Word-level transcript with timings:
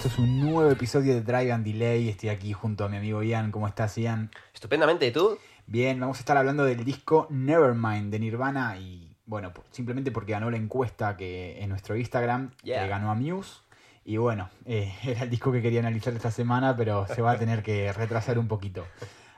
Esto 0.00 0.08
es 0.08 0.18
un 0.18 0.40
nuevo 0.40 0.70
episodio 0.70 1.12
de 1.12 1.20
Drive 1.20 1.52
and 1.52 1.62
Delay. 1.62 2.08
Estoy 2.08 2.30
aquí 2.30 2.54
junto 2.54 2.86
a 2.86 2.88
mi 2.88 2.96
amigo 2.96 3.22
Ian. 3.22 3.52
¿Cómo 3.52 3.68
estás, 3.68 3.98
Ian? 3.98 4.30
Estupendamente, 4.54 5.06
¿y 5.06 5.12
tú? 5.12 5.36
Bien, 5.66 6.00
vamos 6.00 6.16
a 6.16 6.20
estar 6.20 6.38
hablando 6.38 6.64
del 6.64 6.86
disco 6.86 7.26
Nevermind 7.28 8.10
de 8.10 8.18
Nirvana 8.18 8.78
y 8.78 9.14
bueno, 9.26 9.52
simplemente 9.72 10.10
porque 10.10 10.32
ganó 10.32 10.50
la 10.50 10.56
encuesta 10.56 11.18
que 11.18 11.62
en 11.62 11.68
nuestro 11.68 11.96
Instagram 11.96 12.52
Yeah. 12.62 12.82
que 12.82 12.88
ganó 12.88 13.10
a 13.10 13.14
Muse. 13.14 13.60
Y 14.02 14.16
bueno, 14.16 14.48
eh, 14.64 14.90
era 15.04 15.24
el 15.24 15.28
disco 15.28 15.52
que 15.52 15.60
quería 15.60 15.80
analizar 15.80 16.14
esta 16.14 16.30
semana, 16.30 16.74
pero 16.74 17.06
se 17.06 17.20
va 17.20 17.32
a 17.32 17.38
tener 17.38 17.62
que 17.62 17.92
retrasar 17.92 18.38
un 18.38 18.48
poquito. 18.48 18.86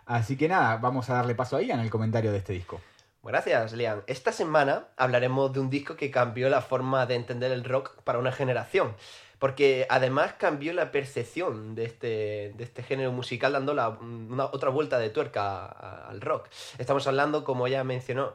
Así 0.06 0.37
que 0.37 0.47
nada, 0.47 0.77
vamos 0.77 1.11
a 1.11 1.15
darle 1.15 1.34
paso 1.34 1.56
a 1.56 1.62
Ian 1.62 1.81
el 1.81 1.91
comentario 1.91 2.31
de 2.31 2.39
este 2.39 2.53
disco. 2.53 2.81
Gracias, 3.25 3.73
Liam. 3.73 4.03
Esta 4.09 4.33
semana 4.33 4.89
hablaremos 4.97 5.53
de 5.53 5.61
un 5.61 5.70
disco 5.70 5.95
que 5.97 6.11
cambió 6.11 6.48
la 6.51 6.61
forma 6.61 7.06
de 7.06 7.15
entender 7.15 7.53
el 7.53 7.62
rock 7.62 8.03
para 8.03 8.19
una 8.19 8.33
generación. 8.33 8.95
Porque 9.43 9.89
además 9.91 10.35
cambió 10.35 10.73
la 10.73 10.93
percepción 10.93 11.75
de 11.75 11.85
este, 11.87 12.53
de 12.57 12.63
este 12.63 12.85
género 12.85 13.11
musical 13.11 13.53
dando 13.55 13.75
la- 13.75 13.89
una, 13.89 14.45
otra 14.45 14.71
vuelta 14.71 15.01
de 15.01 15.11
tuerca 15.11 15.67
al 15.67 16.21
rock. 16.21 16.47
Estamos 16.79 17.09
hablando, 17.09 17.43
como 17.43 17.67
ya 17.67 17.83
mencionó 17.83 18.34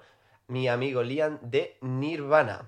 mi 0.49 0.67
amigo 0.67 1.03
Liam, 1.03 1.39
de 1.41 1.77
Nirvana. 1.79 2.67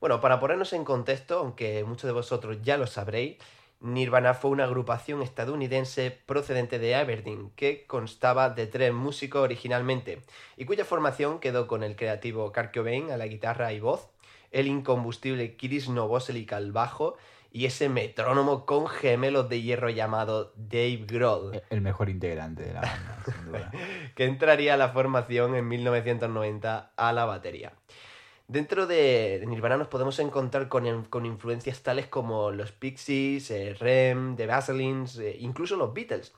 Bueno, 0.00 0.18
para 0.22 0.40
ponernos 0.40 0.72
en 0.72 0.82
contexto, 0.82 1.40
aunque 1.40 1.84
muchos 1.84 2.04
de 2.04 2.12
vosotros 2.12 2.56
ya 2.62 2.78
lo 2.78 2.86
sabréis, 2.86 3.36
Nirvana 3.80 4.32
fue 4.32 4.50
una 4.50 4.64
agrupación 4.64 5.20
estadounidense 5.20 6.10
procedente 6.10 6.78
de 6.78 6.94
Aberdeen 6.94 7.50
que 7.50 7.84
constaba 7.86 8.48
de 8.48 8.66
tres 8.66 8.94
músicos 8.94 9.42
originalmente 9.42 10.22
y 10.56 10.64
cuya 10.64 10.86
formación 10.86 11.38
quedó 11.38 11.66
con 11.66 11.82
el 11.82 11.96
creativo 11.96 12.50
Kurt 12.50 12.72
Cobain 12.72 13.10
a 13.10 13.18
la 13.18 13.26
guitarra 13.26 13.74
y 13.74 13.80
voz, 13.80 14.08
el 14.52 14.68
incombustible 14.68 15.54
Chris 15.58 15.90
Novoselic 15.90 16.50
al 16.54 16.72
bajo 16.72 17.18
y 17.54 17.66
ese 17.66 17.88
metrónomo 17.88 18.66
con 18.66 18.88
gemelos 18.88 19.48
de 19.48 19.62
hierro 19.62 19.88
llamado 19.88 20.52
Dave 20.56 21.04
Grohl, 21.06 21.62
El 21.70 21.82
mejor 21.82 22.10
integrante 22.10 22.64
de 22.64 22.74
la 22.74 22.80
banda, 22.80 23.22
sin 23.24 23.44
duda. 23.46 23.70
que 24.16 24.24
entraría 24.24 24.74
a 24.74 24.76
la 24.76 24.88
formación 24.88 25.54
en 25.54 25.68
1990 25.68 26.92
a 26.96 27.12
la 27.12 27.24
batería. 27.26 27.72
Dentro 28.48 28.88
de 28.88 29.44
Nirvana 29.46 29.76
nos 29.76 29.86
podemos 29.86 30.18
encontrar 30.18 30.68
con, 30.68 31.04
con 31.04 31.26
influencias 31.26 31.80
tales 31.84 32.08
como 32.08 32.50
los 32.50 32.72
Pixies, 32.72 33.48
eh, 33.52 33.74
Rem, 33.78 34.34
The 34.34 34.46
Vaselines, 34.46 35.16
eh, 35.18 35.36
incluso 35.38 35.76
los 35.76 35.94
Beatles. 35.94 36.32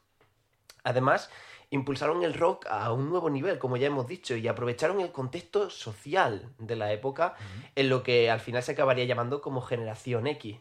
Además, 0.85 1.31
impulsaron 1.71 2.25
el 2.25 2.35
rock 2.35 2.67
a 2.69 2.93
un 2.93 3.09
nuevo 3.09 3.31
nivel, 3.31 3.59
como 3.59 3.79
ya 3.79 3.87
hemos 3.87 4.07
dicho, 4.07 4.37
y 4.37 4.49
aprovecharon 4.49 5.01
el 5.01 5.13
contexto 5.13 5.71
social 5.71 6.53
de 6.59 6.77
la 6.77 6.93
época 6.93 7.37
en 7.75 7.89
lo 7.89 8.03
que 8.03 8.31
al 8.31 8.41
final 8.41 8.63
se 8.63 8.73
acabaría 8.73 9.07
llamando 9.07 9.41
como 9.41 9.63
generación 9.63 10.27
X. 10.27 10.59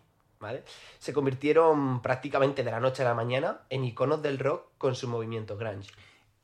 Se 1.00 1.14
convirtieron 1.14 2.02
prácticamente 2.02 2.64
de 2.64 2.72
la 2.72 2.80
noche 2.80 3.02
a 3.04 3.06
la 3.06 3.14
mañana 3.14 3.62
en 3.70 3.84
iconos 3.84 4.22
del 4.22 4.38
rock 4.40 4.68
con 4.78 4.96
su 4.96 5.08
movimiento 5.08 5.58
grunge. 5.58 5.90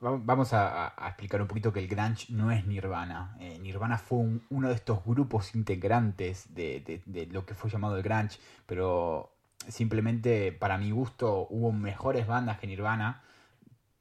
Va- 0.04 0.18
Vamos 0.20 0.54
a, 0.54 0.94
explicar 1.08 1.42
un 1.42 1.48
poquito 1.48 1.72
que 1.72 1.80
el 1.80 1.88
grunge 1.88 2.26
no 2.30 2.52
es 2.52 2.66
Nirvana. 2.66 3.36
Eh, 3.40 3.60
Nirvana 3.60 3.98
fue 4.00 4.18
un- 4.20 4.44
uno 4.50 4.70
de 4.70 4.76
estos 4.76 5.06
grupos 5.06 5.54
integrantes 5.56 6.54
de, 6.56 7.28
lo 7.32 7.46
que 7.46 7.54
fue 7.54 7.70
llamado 7.70 7.96
el 7.98 8.02
grunge, 8.04 8.40
pero 8.66 9.32
simplemente 9.68 10.52
para 10.52 10.78
mi 10.80 10.90
gusto 10.90 11.46
hubo 11.50 11.72
mejores 11.72 12.26
bandas 12.26 12.58
que 12.60 12.66
Nirvana, 12.68 13.22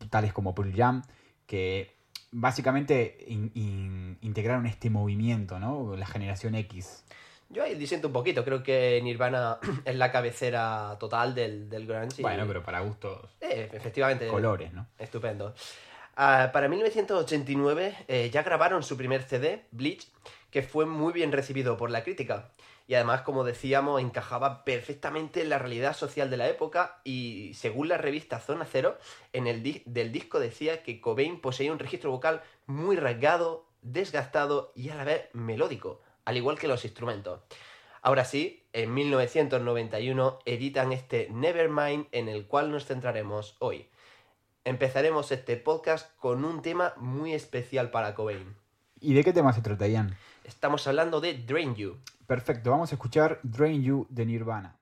tales 0.09 0.33
como 0.33 0.55
Pearl 0.55 0.73
Jam, 0.75 1.03
que 1.47 1.95
básicamente 2.33 3.19
in- 3.29 3.51
in- 3.55 4.19
integraron 4.23 4.65
este 4.65 4.89
movimiento, 4.89 5.59
¿no? 5.59 5.95
La 5.97 6.07
generación 6.07 6.55
X. 6.55 7.05
Yo 7.53 7.65
ahí 7.65 7.75
disiento 7.75 8.07
un 8.07 8.13
poquito, 8.13 8.45
creo 8.45 8.63
que 8.63 9.01
Nirvana 9.03 9.59
es 9.85 9.97
la 9.97 10.11
cabecera 10.13 10.97
total 11.01 11.35
del, 11.35 11.69
del 11.69 11.87
grunge. 11.87 12.21
y- 12.21 12.23
Bueno, 12.23 12.45
pero 12.47 12.63
para 12.63 12.81
gustos, 12.81 13.29
Eh, 13.41 13.69
efectivamente. 13.73 14.27
colores, 14.29 14.73
¿no? 14.73 14.87
Estupendo. 14.99 15.55
Ah, 16.17 16.51
para 16.53 16.69
1989 16.69 17.97
eh, 18.09 18.31
ya 18.31 18.43
grabaron 18.43 18.83
su 18.83 18.97
primer 18.97 19.23
CD, 19.23 19.65
Bleach, 19.71 20.07
que 20.51 20.63
fue 20.63 20.87
muy 20.87 21.13
bien 21.13 21.33
recibido 21.33 21.77
por 21.77 21.91
la 21.91 22.03
crítica. 22.05 22.51
Y 22.87 22.95
además, 22.95 23.23
como 23.23 23.45
decíamos, 23.45 24.01
encajaba 24.01 24.65
perfectamente 24.65 25.43
en 25.43 25.49
la 25.49 25.59
realidad 25.59 25.95
social 25.97 26.29
de 26.29 26.37
la 26.37 26.49
época 26.49 27.01
y 27.05 27.53
según 27.55 27.89
la 27.89 27.99
revista 27.99 28.41
Zona 28.41 28.67
Cero, 28.71 28.99
en 29.33 29.47
el 29.47 29.63
di- 29.63 29.83
del 29.87 30.11
disco 30.11 30.41
decía 30.41 30.83
que 30.83 31.01
Cobain 31.01 31.41
poseía 31.41 31.73
un 31.73 31.79
registro 31.79 32.11
vocal 32.11 32.43
muy 32.67 32.97
rasgado, 32.97 33.65
desgastado 33.83 34.73
y 34.75 34.91
a 34.91 34.97
la 34.97 35.05
vez 35.05 35.29
melódico, 35.33 36.03
al 36.25 36.37
igual 36.37 36.59
que 36.59 36.69
los 36.69 36.85
instrumentos. 36.85 37.41
Ahora 38.03 38.25
sí, 38.25 38.67
en 38.73 38.95
1991 38.95 40.39
editan 40.47 40.93
este 40.93 41.29
Nevermind 41.31 42.07
en 42.13 42.29
el 42.29 42.47
cual 42.47 42.71
nos 42.71 42.87
centraremos 42.87 43.57
hoy. 43.59 43.89
Empezaremos 44.65 45.33
este 45.33 45.57
podcast 45.57 46.17
con 46.19 46.45
un 46.45 46.63
tema 46.63 46.95
muy 46.97 47.35
especial 47.35 47.91
para 47.91 48.15
Cobain. 48.15 48.57
¿Y 49.01 49.15
de 49.15 49.25
qué 49.25 49.33
tema 49.33 49.53
se 49.53 49.63
trata, 49.63 49.87
Ian? 49.87 50.17
Estamos 50.45 50.87
hablando 50.87 51.21
de 51.21 51.35
Drain 51.35 51.75
You. 51.75 51.99
Perfecto, 52.27 52.71
vamos 52.71 52.93
a 52.93 52.95
escuchar 52.95 53.41
Drain 53.43 53.83
You 53.83 54.07
de 54.11 54.27
Nirvana. 54.27 54.77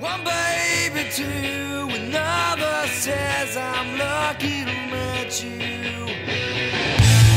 One 0.00 0.24
baby, 0.24 1.08
two, 1.10 1.88
another 1.94 2.88
says 2.88 3.56
I'm 3.56 3.96
lucky 3.98 4.64
to 4.64 4.72
meet 4.90 5.42
you. 5.42 6.06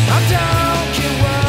I 0.09 0.19
don't 0.29 0.94
care 0.95 1.24
what 1.24 1.47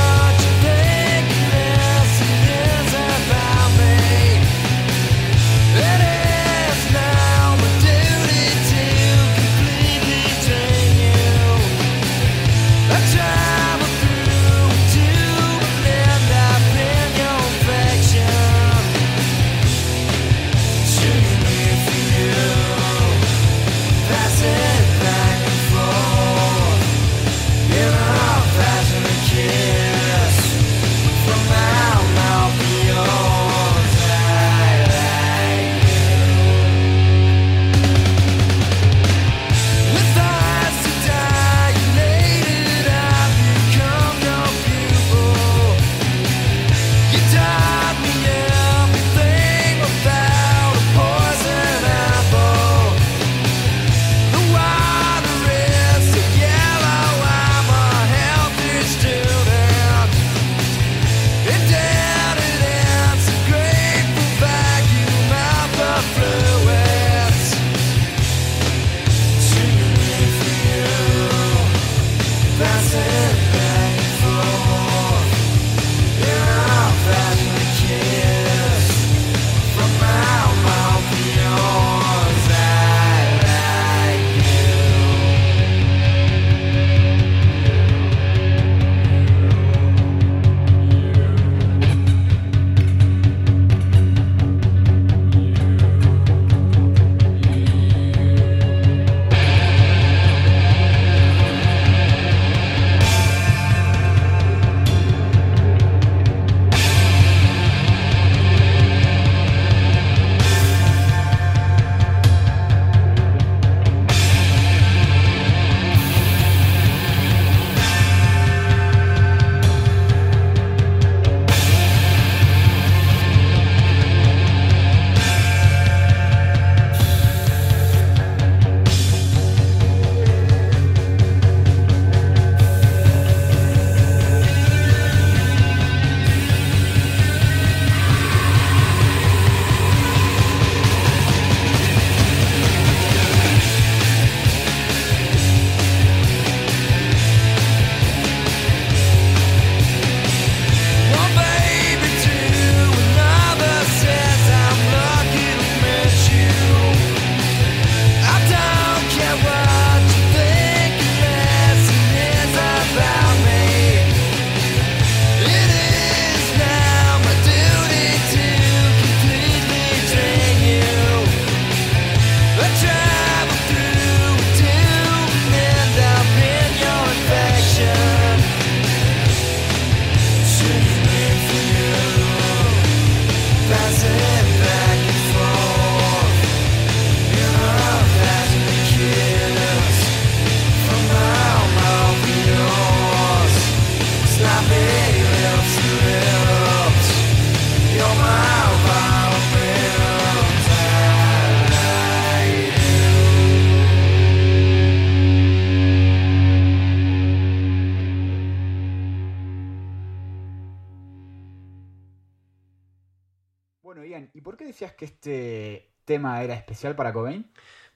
tema 216.08 216.42
era 216.42 216.54
especial 216.54 216.96
para 216.96 217.12
Cobain? 217.12 217.44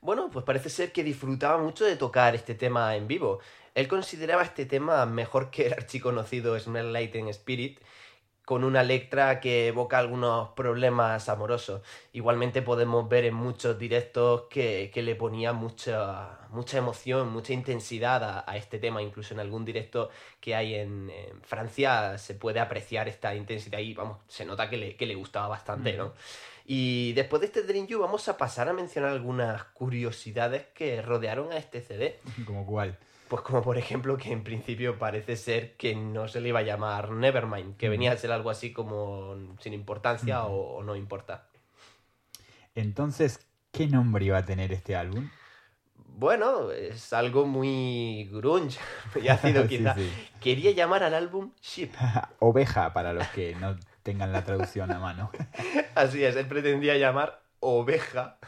Bueno, 0.02 0.30
pues 0.30 0.44
parece 0.44 0.68
ser 0.68 0.92
que 0.92 1.02
disfrutaba 1.02 1.58
mucho 1.58 1.84
de 1.84 1.96
tocar 1.96 2.34
este 2.34 2.54
tema 2.54 2.94
en 2.94 3.08
vivo. 3.08 3.40
Él 3.74 3.88
consideraba 3.88 4.42
este 4.42 4.66
tema 4.66 5.06
mejor 5.06 5.50
que 5.50 5.66
el 5.66 5.72
archiconocido 5.72 6.58
Smell 6.58 6.92
Light 6.92 7.14
in 7.14 7.28
Spirit, 7.28 7.80
con 8.44 8.64
una 8.64 8.82
letra 8.82 9.38
que 9.40 9.68
evoca 9.68 9.98
algunos 9.98 10.50
problemas 10.50 11.28
amorosos. 11.28 11.80
Igualmente 12.12 12.60
podemos 12.60 13.08
ver 13.08 13.24
en 13.24 13.34
muchos 13.34 13.78
directos 13.78 14.42
que, 14.50 14.90
que 14.92 15.00
le 15.00 15.14
ponía 15.14 15.52
mucha, 15.52 16.40
mucha 16.50 16.76
emoción, 16.78 17.32
mucha 17.32 17.52
intensidad 17.52 18.22
a, 18.24 18.44
a 18.46 18.56
este 18.56 18.78
tema. 18.78 19.00
Incluso 19.00 19.32
en 19.32 19.40
algún 19.40 19.64
directo 19.64 20.10
que 20.40 20.54
hay 20.54 20.74
en, 20.74 21.08
en 21.08 21.40
Francia 21.42 22.18
se 22.18 22.34
puede 22.34 22.58
apreciar 22.58 23.08
esta 23.08 23.34
intensidad 23.34 23.78
y 23.78 23.94
vamos, 23.94 24.18
se 24.26 24.44
nota 24.44 24.68
que 24.68 24.76
le, 24.76 24.96
que 24.96 25.06
le 25.06 25.14
gustaba 25.14 25.46
bastante, 25.46 25.96
¿no? 25.96 26.12
Y 26.64 27.12
después 27.14 27.40
de 27.40 27.46
este 27.46 27.62
Dream 27.62 27.86
You 27.86 28.00
vamos 28.00 28.28
a 28.28 28.36
pasar 28.36 28.68
a 28.68 28.72
mencionar 28.72 29.10
algunas 29.10 29.64
curiosidades 29.64 30.66
que 30.74 31.02
rodearon 31.02 31.52
a 31.52 31.56
este 31.56 31.80
CD. 31.80 32.20
Como 32.46 32.64
cuál. 32.66 32.98
Pues 33.28 33.40
como 33.42 33.62
por 33.62 33.78
ejemplo 33.78 34.18
que 34.18 34.30
en 34.30 34.44
principio 34.44 34.98
parece 34.98 35.36
ser 35.36 35.74
que 35.78 35.94
no 35.94 36.28
se 36.28 36.42
le 36.42 36.50
iba 36.50 36.58
a 36.58 36.64
llamar 36.64 37.12
Nevermind, 37.12 37.78
que 37.78 37.88
venía 37.88 38.12
a 38.12 38.16
ser 38.18 38.30
algo 38.30 38.50
así 38.50 38.74
como 38.74 39.56
sin 39.58 39.72
importancia 39.72 40.44
o, 40.44 40.76
o 40.76 40.82
no 40.82 40.96
importa. 40.96 41.48
Entonces, 42.74 43.40
¿qué 43.70 43.86
nombre 43.86 44.26
iba 44.26 44.36
a 44.36 44.44
tener 44.44 44.70
este 44.72 44.96
álbum? 44.96 45.30
Bueno, 45.94 46.70
es 46.70 47.12
algo 47.12 47.46
muy 47.46 48.28
grunge, 48.30 48.78
muy 49.14 49.28
ácido 49.28 49.62
Sí, 49.68 49.78
quizá. 49.78 49.94
sí. 49.94 50.12
Quería 50.40 50.72
llamar 50.72 51.02
al 51.02 51.14
álbum 51.14 51.52
Ship. 51.62 51.90
Oveja, 52.38 52.92
para 52.92 53.12
los 53.14 53.26
que 53.28 53.54
no 53.54 53.76
tengan 54.02 54.32
la 54.32 54.44
traducción 54.44 54.90
a 54.92 54.98
mano. 54.98 55.30
Así 55.94 56.24
es, 56.24 56.36
él 56.36 56.46
pretendía 56.46 56.96
llamar 56.96 57.40
Oveja 57.60 58.38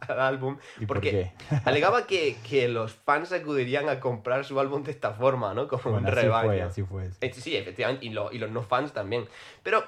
al 0.00 0.20
álbum 0.20 0.58
¿Y 0.80 0.86
porque 0.86 1.32
por 1.34 1.48
qué? 1.48 1.60
alegaba 1.64 2.06
que, 2.06 2.36
que 2.46 2.68
los 2.68 2.92
fans 2.92 3.32
acudirían 3.32 3.88
a 3.88 4.00
comprar 4.00 4.44
su 4.44 4.58
álbum 4.60 4.82
de 4.82 4.90
esta 4.90 5.12
forma, 5.12 5.54
¿no? 5.54 5.68
Como 5.68 5.82
Bueno, 5.84 5.98
un 5.98 6.06
así 6.06 6.14
rebaño. 6.16 6.48
fue, 6.48 6.62
así 6.62 6.82
fue. 6.82 7.10
Eh, 7.20 7.32
Sí, 7.32 7.56
efectivamente, 7.56 8.04
y, 8.06 8.10
lo- 8.10 8.32
y 8.32 8.38
los 8.38 8.50
no 8.50 8.62
fans 8.62 8.92
también. 8.92 9.26
Pero 9.62 9.84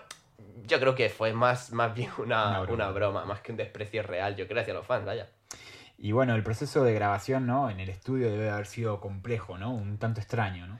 yo 0.66 0.78
creo 0.80 0.94
que 0.94 1.08
fue 1.10 1.32
más, 1.32 1.72
más 1.72 1.94
bien 1.94 2.10
una, 2.18 2.48
Una 2.48 2.60
una, 2.60 2.90
broma. 2.90 2.92
broma. 2.92 3.24
más 3.26 3.40
que 3.40 3.52
un 3.52 3.58
desprecio 3.58 4.02
real, 4.02 4.36
yo 4.36 4.46
creo, 4.46 4.62
hacia 4.62 4.74
los 4.74 4.86
fans, 4.86 5.04
vaya. 5.04 5.28
Y 5.98 6.12
bueno, 6.12 6.34
el 6.34 6.42
proceso 6.42 6.84
de 6.84 6.92
grabación, 6.94 7.46
¿no? 7.46 7.70
En 7.70 7.80
el 7.80 7.88
estudio 7.88 8.30
debe 8.30 8.50
haber 8.50 8.66
sido 8.66 9.00
complejo, 9.00 9.56
¿no? 9.58 9.72
Un 9.74 9.98
tanto 9.98 10.20
extraño, 10.20 10.66
¿no? 10.66 10.78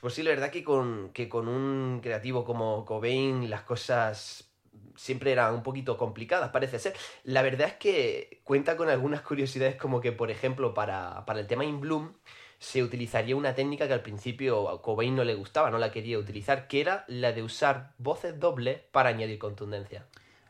Pues 0.00 0.14
sí, 0.14 0.22
la 0.22 0.30
verdad 0.30 0.50
que 0.50 0.62
con, 0.64 1.10
que 1.12 1.28
con 1.28 1.48
un 1.48 2.00
creativo 2.02 2.44
como 2.44 2.84
Cobain 2.84 3.48
las 3.50 3.62
cosas 3.62 4.50
siempre 4.96 5.32
eran 5.32 5.54
un 5.54 5.62
poquito 5.62 5.96
complicadas, 5.96 6.50
parece 6.50 6.78
ser. 6.78 6.94
La 7.24 7.42
verdad 7.42 7.68
es 7.68 7.74
que 7.74 8.40
cuenta 8.44 8.76
con 8.76 8.88
algunas 8.88 9.22
curiosidades 9.22 9.76
como 9.76 10.00
que, 10.00 10.12
por 10.12 10.30
ejemplo, 10.30 10.74
para, 10.74 11.24
para 11.26 11.40
el 11.40 11.46
tema 11.46 11.64
In 11.64 11.80
Bloom 11.80 12.12
se 12.58 12.82
utilizaría 12.82 13.36
una 13.36 13.54
técnica 13.54 13.86
que 13.88 13.94
al 13.94 14.02
principio 14.02 14.68
a 14.68 14.82
Cobain 14.82 15.16
no 15.16 15.24
le 15.24 15.34
gustaba, 15.34 15.70
no 15.70 15.78
la 15.78 15.90
quería 15.90 16.18
utilizar, 16.18 16.68
que 16.68 16.82
era 16.82 17.04
la 17.08 17.32
de 17.32 17.42
usar 17.42 17.94
voces 17.98 18.38
dobles 18.38 18.80
para 18.92 19.08
añadir 19.08 19.38
contundencia. 19.38 20.06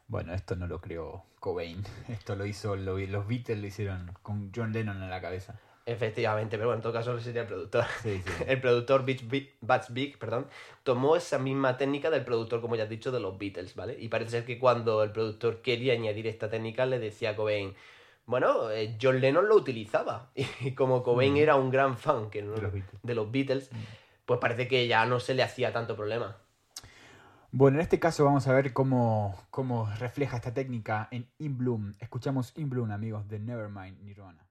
Bueno, 0.08 0.34
esto 0.34 0.56
no 0.56 0.66
lo 0.66 0.80
creó 0.80 1.24
Cobain. 1.38 1.84
Esto 2.08 2.34
lo 2.34 2.44
hizo, 2.46 2.74
lo- 2.74 2.98
los 2.98 3.26
Beatles 3.28 3.60
lo 3.60 3.66
hicieron 3.68 4.12
con 4.22 4.50
John 4.54 4.72
Lennon 4.72 5.00
en 5.02 5.08
la 5.08 5.20
cabeza. 5.20 5.58
Efectivamente, 5.90 6.56
pero 6.56 6.68
bueno, 6.68 6.78
en 6.78 6.82
todo 6.82 6.92
caso 6.92 7.18
sería 7.18 7.42
el 7.42 7.48
productor. 7.48 7.84
Sí, 8.02 8.22
sí. 8.24 8.30
El 8.46 8.60
productor 8.60 9.04
Beach 9.04 9.26
Big, 9.28 9.56
Bats 9.60 9.92
Big, 9.92 10.18
perdón, 10.18 10.46
tomó 10.84 11.16
esa 11.16 11.38
misma 11.38 11.76
técnica 11.76 12.10
del 12.10 12.24
productor, 12.24 12.60
como 12.60 12.76
ya 12.76 12.84
has 12.84 12.88
dicho, 12.88 13.10
de 13.10 13.18
los 13.18 13.36
Beatles, 13.38 13.74
¿vale? 13.74 13.96
Y 13.98 14.08
parece 14.08 14.30
ser 14.30 14.44
que 14.44 14.58
cuando 14.58 15.02
el 15.02 15.10
productor 15.10 15.62
quería 15.62 15.94
añadir 15.94 16.28
esta 16.28 16.48
técnica, 16.48 16.86
le 16.86 16.98
decía 17.00 17.30
a 17.30 17.36
Cobain, 17.36 17.74
bueno, 18.26 18.70
eh, 18.70 18.96
John 19.02 19.20
Lennon 19.20 19.48
lo 19.48 19.56
utilizaba. 19.56 20.30
Y 20.60 20.72
como 20.76 21.02
Cobain 21.02 21.34
Mm. 21.34 21.38
era 21.38 21.56
un 21.56 21.70
gran 21.70 21.96
fan 21.98 22.30
que 22.30 22.40
no- 22.42 22.52
De 22.52 22.62
los 22.62 22.72
Beatles. 22.72 23.00
de 23.02 23.14
los 23.16 23.30
Beatles, 23.32 23.72
Mm. 23.72 23.76
pues 24.26 24.38
parece 24.38 24.68
que 24.68 24.86
ya 24.86 25.04
no 25.06 25.18
se 25.18 25.34
le 25.34 25.42
hacía 25.42 25.72
tanto 25.72 25.96
problema. 25.96 26.36
Bueno, 27.50 27.78
en 27.78 27.82
este 27.82 27.98
caso 27.98 28.24
vamos 28.24 28.46
a 28.46 28.52
ver 28.52 28.72
cómo, 28.72 29.36
cómo 29.50 29.90
refleja 29.98 30.36
esta 30.36 30.54
técnica 30.54 31.08
en 31.10 31.28
In 31.38 31.58
Bloom. 31.58 31.96
Escuchamos 31.98 32.52
In 32.56 32.70
Bloom, 32.70 32.92
amigos, 32.92 33.26
de 33.28 33.40
Nevermind 33.40 34.00
Nirvana. 34.02 34.46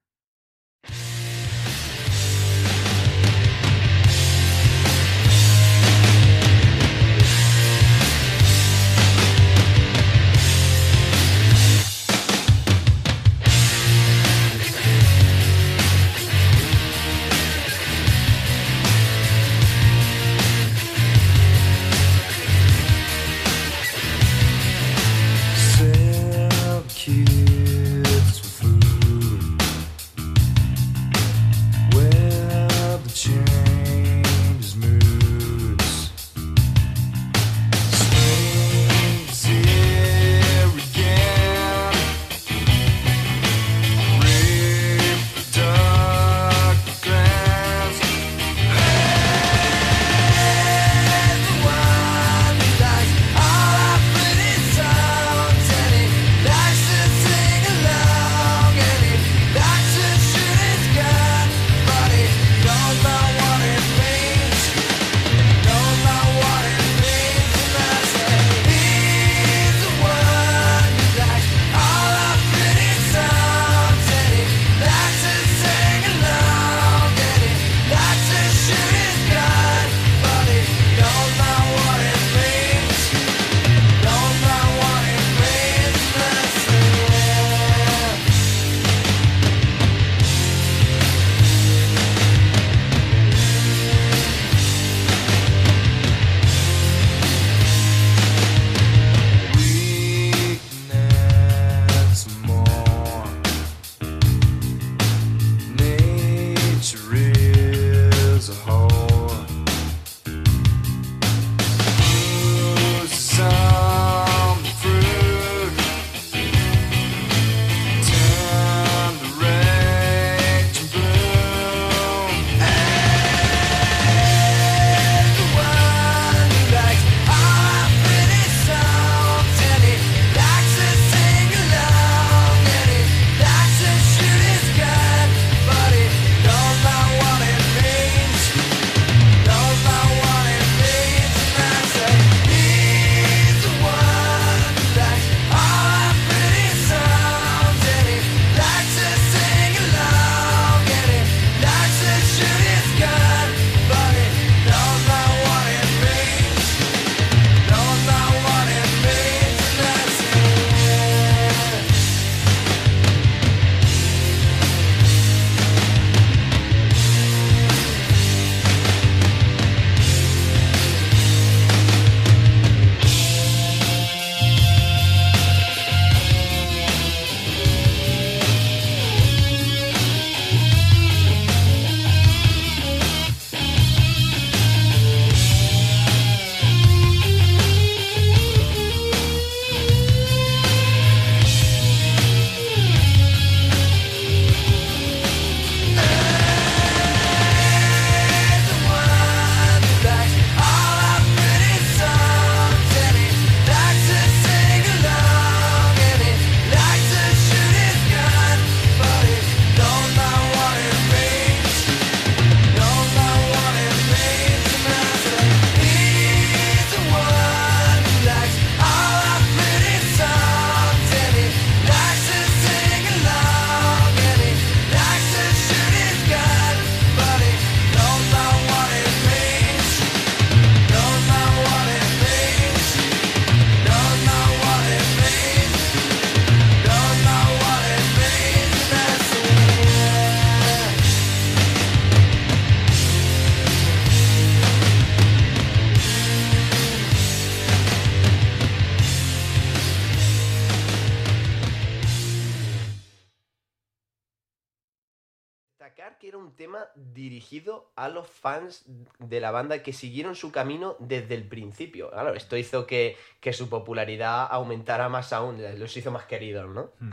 Dirigido 257.59 257.91
a 257.95 258.09
los 258.09 258.27
fans 258.27 258.85
de 259.19 259.39
la 259.39 259.51
banda 259.51 259.83
que 259.83 259.93
siguieron 259.93 260.35
su 260.35 260.51
camino 260.51 260.95
desde 260.99 261.35
el 261.35 261.47
principio. 261.47 262.09
Claro, 262.11 262.33
esto 262.33 262.57
hizo 262.57 262.85
que, 262.85 263.17
que 263.39 263.53
su 263.53 263.69
popularidad 263.69 264.47
aumentara 264.49 265.09
más 265.09 265.33
aún, 265.33 265.61
los 265.77 265.95
hizo 265.97 266.11
más 266.11 266.25
queridos, 266.25 266.69
¿no? 266.69 266.91
Hmm. 266.99 267.11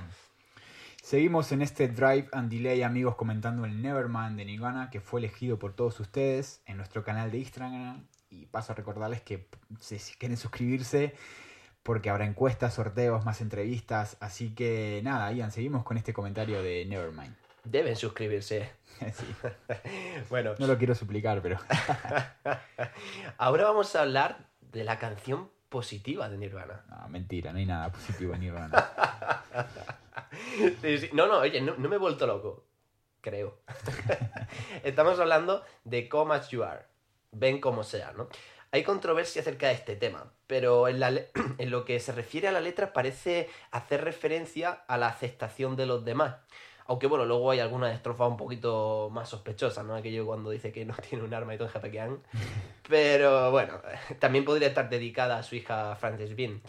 Seguimos 1.02 1.52
en 1.52 1.62
este 1.62 1.86
Drive 1.86 2.28
and 2.32 2.50
Delay, 2.50 2.82
amigos, 2.82 3.14
comentando 3.14 3.64
el 3.64 3.80
Nevermind 3.80 4.36
de 4.36 4.44
Nirvana, 4.44 4.90
que 4.90 5.00
fue 5.00 5.20
elegido 5.20 5.56
por 5.56 5.72
todos 5.72 6.00
ustedes 6.00 6.62
en 6.66 6.76
nuestro 6.78 7.04
canal 7.04 7.30
de 7.30 7.38
Instagram. 7.38 8.06
Y 8.28 8.46
paso 8.46 8.72
a 8.72 8.74
recordarles 8.74 9.22
que 9.22 9.46
si 9.78 10.00
si 10.00 10.16
quieren 10.16 10.36
suscribirse, 10.36 11.14
porque 11.84 12.10
habrá 12.10 12.26
encuestas, 12.26 12.74
sorteos, 12.74 13.24
más 13.24 13.40
entrevistas. 13.40 14.16
Así 14.18 14.52
que 14.52 15.00
nada, 15.04 15.30
Ian, 15.30 15.52
seguimos 15.52 15.84
con 15.84 15.96
este 15.96 16.12
comentario 16.12 16.60
de 16.60 16.84
Nevermind. 16.86 17.36
Deben 17.62 17.94
suscribirse. 17.94 18.70
Sí, 19.14 19.26
Bueno, 20.30 20.54
no 20.58 20.66
lo 20.66 20.78
quiero 20.78 20.94
suplicar, 20.94 21.42
pero 21.42 21.58
ahora 23.38 23.64
vamos 23.64 23.94
a 23.96 24.02
hablar 24.02 24.48
de 24.60 24.84
la 24.84 24.98
canción 24.98 25.50
positiva 25.68 26.28
de 26.28 26.38
Nirvana. 26.38 26.84
no, 26.88 27.08
mentira, 27.08 27.52
no 27.52 27.58
hay 27.58 27.66
nada 27.66 27.90
positivo 27.90 28.34
en 28.34 28.40
Nirvana. 28.40 28.86
Sí, 30.80 30.98
sí. 30.98 31.10
No, 31.12 31.26
no, 31.26 31.38
oye, 31.38 31.60
no, 31.60 31.74
no 31.76 31.88
me 31.88 31.96
he 31.96 31.98
vuelto 31.98 32.26
loco. 32.26 32.66
Creo. 33.20 33.58
Estamos 34.84 35.18
hablando 35.18 35.64
de 35.84 36.08
Come 36.08 36.34
As 36.34 36.48
You 36.50 36.62
Are. 36.62 36.84
Ven 37.32 37.60
como 37.60 37.82
sea, 37.82 38.12
¿no? 38.12 38.28
Hay 38.70 38.82
controversia 38.82 39.42
acerca 39.42 39.68
de 39.68 39.74
este 39.74 39.96
tema, 39.96 40.32
pero 40.46 40.88
en, 40.88 41.00
la 41.00 41.08
en 41.58 41.70
lo 41.70 41.84
que 41.84 41.98
se 42.00 42.12
refiere 42.12 42.48
a 42.48 42.52
la 42.52 42.60
letra 42.60 42.92
parece 42.92 43.48
hacer 43.70 44.04
referencia 44.04 44.70
a 44.86 44.98
la 44.98 45.08
aceptación 45.08 45.76
de 45.76 45.86
los 45.86 46.04
demás. 46.04 46.36
Aunque 46.88 47.06
bueno, 47.06 47.24
luego 47.24 47.50
hay 47.50 47.60
algunas 47.60 47.94
estrofas 47.94 48.28
un 48.28 48.36
poquito 48.36 49.08
más 49.12 49.28
sospechosas, 49.28 49.84
¿no? 49.84 49.94
Aquello 49.94 50.24
cuando 50.26 50.50
dice 50.50 50.72
que 50.72 50.84
no 50.84 50.94
tiene 51.08 51.24
un 51.24 51.34
arma 51.34 51.54
y 51.54 51.58
todo 51.58 51.68
japequean. 51.68 52.20
Pero 52.88 53.50
bueno, 53.50 53.80
también 54.18 54.44
podría 54.44 54.68
estar 54.68 54.88
dedicada 54.88 55.38
a 55.38 55.42
su 55.42 55.56
hija 55.56 55.96
Frances 55.96 56.36
Bean. 56.36 56.60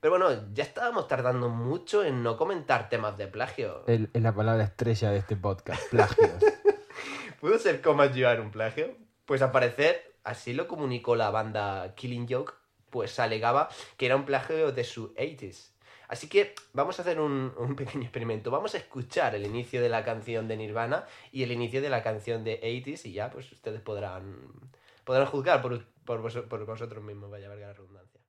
Pero 0.00 0.12
bueno, 0.16 0.30
ya 0.54 0.64
estábamos 0.64 1.08
tardando 1.08 1.50
mucho 1.50 2.02
en 2.02 2.22
no 2.22 2.38
comentar 2.38 2.88
temas 2.88 3.18
de 3.18 3.26
plagio. 3.26 3.84
Es 3.86 4.08
la 4.14 4.34
palabra 4.34 4.64
estrella 4.64 5.10
de 5.10 5.18
este 5.18 5.36
podcast, 5.36 5.90
plagios. 5.90 6.30
¿Pudo 7.40 7.58
ser 7.58 7.82
You 7.82 8.26
Are 8.26 8.40
un 8.40 8.50
plagio? 8.50 8.96
Pues 9.26 9.42
al 9.42 9.50
parecer, 9.50 10.14
así 10.24 10.54
lo 10.54 10.66
comunicó 10.68 11.16
la 11.16 11.30
banda 11.30 11.94
Killing 11.96 12.26
Joke, 12.28 12.54
pues 12.88 13.18
alegaba 13.18 13.68
que 13.98 14.06
era 14.06 14.16
un 14.16 14.24
plagio 14.24 14.72
de 14.72 14.84
su 14.84 15.14
80s. 15.14 15.70
Así 16.10 16.28
que 16.28 16.54
vamos 16.72 16.98
a 16.98 17.02
hacer 17.02 17.20
un, 17.20 17.52
pequeño 17.76 18.02
experimento. 18.02 18.50
Vamos 18.50 18.74
a 18.74 18.78
escuchar 18.78 19.36
el 19.36 19.46
inicio 19.46 19.80
de 19.80 19.88
la 19.88 20.04
canción 20.04 20.48
de 20.48 20.56
Nirvana 20.56 21.04
y 21.30 21.44
el 21.44 21.52
inicio 21.52 21.80
de 21.80 21.88
la 21.88 22.02
canción 22.02 22.42
de 22.42 22.60
80s 22.60 23.06
y 23.06 23.12
ya 23.12 23.30
pues 23.30 23.50
ustedes 23.52 23.80
podrán, 23.80 24.36
podrán 25.04 25.26
juzgar 25.26 25.62
por, 25.62 25.84
por, 26.04 26.20
vos- 26.20 26.34
por 26.48 26.66
vosotros 26.66 27.02
mismos, 27.04 27.30
vaya 27.30 27.48
valga 27.48 27.68
la 27.68 27.72
redundancia. 27.74 28.20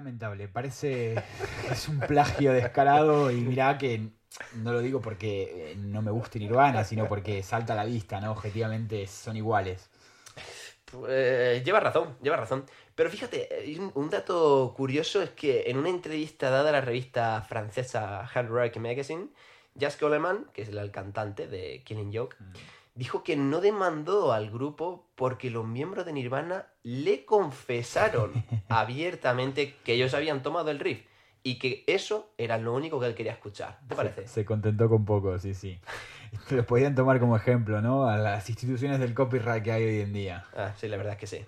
Lamentable, 0.00 0.48
parece 0.48 1.22
es 1.70 1.88
un 1.88 2.00
plagio 2.00 2.54
descarado 2.54 3.30
y 3.30 3.42
mirá 3.42 3.76
que 3.76 4.08
no 4.54 4.72
lo 4.72 4.80
digo 4.80 5.02
porque 5.02 5.72
eh, 5.72 5.76
no 5.76 6.00
me 6.00 6.10
guste 6.10 6.38
Nirvana, 6.38 6.84
sino 6.84 7.06
porque 7.06 7.42
salta 7.42 7.74
a 7.74 7.76
la 7.76 7.84
vista, 7.84 8.18
¿no? 8.18 8.30
Objetivamente 8.32 9.06
son 9.06 9.36
iguales. 9.36 9.90
Pues, 10.90 11.62
lleva 11.62 11.80
razón, 11.80 12.16
lleva 12.22 12.38
razón. 12.38 12.64
Pero 12.94 13.10
fíjate, 13.10 13.46
un, 13.94 14.08
dato 14.08 14.72
curioso 14.74 15.20
es 15.20 15.30
que 15.32 15.64
en 15.66 15.76
una 15.76 15.90
entrevista 15.90 16.48
dada 16.48 16.70
a 16.70 16.72
la 16.72 16.80
revista 16.80 17.42
francesa 17.42 18.20
Hard 18.20 18.48
Rock 18.48 18.78
Magazine, 18.78 19.28
Jazz 19.74 19.98
Coleman, 19.98 20.46
que 20.54 20.62
es 20.62 20.70
el 20.70 20.90
cantante 20.90 21.46
de 21.46 21.82
Killing 21.84 22.10
Joke, 22.16 22.38
dijo 22.94 23.22
que 23.22 23.36
no 23.36 23.60
demandó 23.60 24.32
al 24.32 24.50
grupo 24.50 25.06
porque 25.14 25.50
los 25.50 25.66
miembros 25.66 26.06
de 26.06 26.12
Nirvana 26.12 26.66
le 26.82 27.24
confesaron 27.24 28.32
abiertamente 28.68 29.76
que 29.84 29.94
ellos 29.94 30.14
habían 30.14 30.42
tomado 30.42 30.70
el 30.70 30.78
riff 30.78 31.04
y 31.42 31.58
que 31.58 31.84
eso 31.86 32.30
era 32.36 32.58
lo 32.58 32.74
único 32.74 33.00
que 33.00 33.06
él 33.06 33.14
quería 33.14 33.32
escuchar. 33.32 33.80
¿Te 33.88 33.94
parece? 33.94 34.22
Se, 34.22 34.28
se 34.28 34.44
contentó 34.44 34.88
con 34.88 35.04
poco, 35.04 35.38
sí, 35.38 35.54
sí. 35.54 35.80
Los 36.50 36.66
podían 36.66 36.94
tomar 36.94 37.18
como 37.18 37.36
ejemplo, 37.36 37.80
¿no? 37.80 38.06
A 38.06 38.18
las 38.18 38.48
instituciones 38.48 39.00
del 39.00 39.14
copyright 39.14 39.64
que 39.64 39.72
hay 39.72 39.84
hoy 39.84 40.00
en 40.00 40.12
día. 40.12 40.44
Ah, 40.54 40.74
sí, 40.76 40.86
la 40.88 40.96
verdad 40.96 41.14
es 41.14 41.18
que 41.18 41.26
sí. 41.26 41.44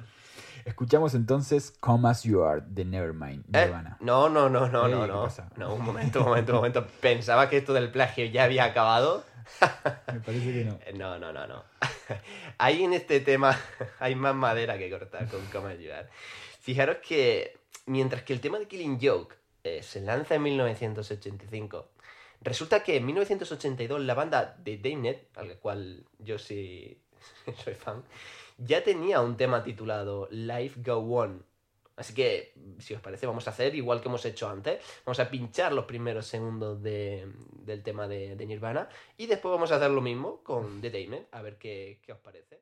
Escuchamos 0.65 1.15
entonces 1.15 1.73
Come 1.81 2.09
As 2.09 2.23
You 2.25 2.43
Are 2.45 2.63
de 2.67 2.85
Nevermind, 2.85 3.45
Eh, 3.55 3.65
Nirvana. 3.67 3.97
no, 4.01 4.29
no, 4.29 4.49
no, 4.49 4.69
no, 4.69 4.87
Ey, 4.87 4.93
no, 4.93 5.01
¿qué 5.03 5.07
no. 5.09 5.23
pasa? 5.25 5.49
No, 5.57 5.75
un 5.75 5.83
momento, 5.83 6.21
un 6.21 6.27
momento, 6.27 6.53
un 6.53 6.57
momento. 6.59 6.87
Pensaba 7.01 7.49
que 7.49 7.57
esto 7.59 7.73
del 7.73 7.91
plagio 7.91 8.25
ya 8.27 8.45
había 8.45 8.65
acabado. 8.65 9.25
Me 10.13 10.21
parece 10.21 10.53
que 10.53 10.65
no. 10.65 10.79
Eh, 10.87 10.93
No, 10.97 11.19
no, 11.19 11.33
no, 11.33 11.47
no. 11.47 11.65
Ahí 12.59 12.85
en 12.85 12.93
este 12.93 13.21
tema 13.21 13.59
hay 14.01 14.15
más 14.15 14.35
madera 14.35 14.79
que 14.79 14.89
cortar 14.91 15.27
con 15.29 15.41
cómo 15.53 15.67
ayudar. 15.67 16.09
Fijaros 16.61 16.99
que 17.07 17.59
mientras 17.87 18.23
que 18.23 18.33
el 18.33 18.41
tema 18.41 18.59
de 18.59 18.67
Killing 18.69 18.99
Joke 19.03 19.35
eh, 19.65 19.83
se 19.83 20.01
lanza 20.01 20.37
en 20.37 20.43
1985, 20.45 21.89
resulta 22.41 22.83
que 22.83 22.97
en 22.97 23.07
1982 23.07 24.01
la 24.01 24.15
banda 24.15 24.57
de 24.59 24.79
Damned, 24.79 25.17
al 25.37 25.59
cual 25.59 26.05
yo 26.19 26.39
sí 26.39 27.01
soy 27.65 27.75
fan, 27.75 28.03
ya 28.59 28.83
tenía 28.85 29.21
un 29.21 29.37
tema 29.37 29.63
titulado 29.63 30.29
Life 30.31 30.81
Go 30.83 30.99
On. 31.17 31.45
Así 31.95 32.15
que, 32.15 32.55
si 32.79 32.95
os 32.95 33.01
parece, 33.03 33.27
vamos 33.27 33.47
a 33.47 33.51
hacer 33.51 33.75
igual 33.75 34.01
que 34.01 34.09
hemos 34.09 34.25
hecho 34.25 34.49
antes. 34.49 34.83
Vamos 35.05 35.21
a 35.21 35.29
pinchar 35.31 35.73
los 35.73 35.85
primeros 35.85 36.27
segundos 36.27 36.83
de- 36.83 37.31
del 37.65 37.83
tema 37.83 38.09
de, 38.09 38.35
de 38.35 38.47
Nirvana 38.47 38.89
y 39.19 39.27
después 39.27 39.53
vamos 39.53 39.71
a 39.73 39.77
hacer 39.77 39.91
lo 39.91 40.01
mismo 40.01 40.43
con 40.43 40.81
The 40.81 40.91
Damned, 40.91 41.27
a 41.31 41.43
ver 41.43 41.59
qué, 41.59 42.01
qué 42.03 42.13
os 42.13 42.19
parece. 42.19 42.61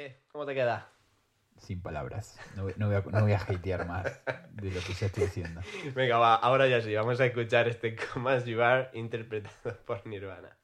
¿Qué? 0.00 0.16
¿Cómo 0.32 0.46
te 0.46 0.54
queda? 0.54 0.88
Sin 1.58 1.82
palabras. 1.82 2.40
No, 2.56 2.62
voy- 2.62 2.72
no 2.78 2.86
voy 2.86 2.96
a, 2.96 3.00
no 3.02 3.20
voy 3.20 3.32
a 3.32 3.36
hatear 3.36 3.86
más 3.86 4.04
de 4.52 4.70
lo 4.70 4.80
que 4.80 4.94
ya 4.94 5.06
estoy 5.08 5.24
diciendo. 5.24 5.60
Venga, 5.94 6.16
va, 6.16 6.36
ahora 6.36 6.66
ya 6.68 6.80
sí, 6.80 6.94
vamos 6.94 7.20
a 7.20 7.26
escuchar 7.26 7.68
este 7.68 7.94
Come 8.14 8.30
As 8.32 8.46
You 8.46 8.62
Are 8.62 8.88
interpretado 8.94 9.76
por 9.84 10.06
Nirvana. 10.06 10.56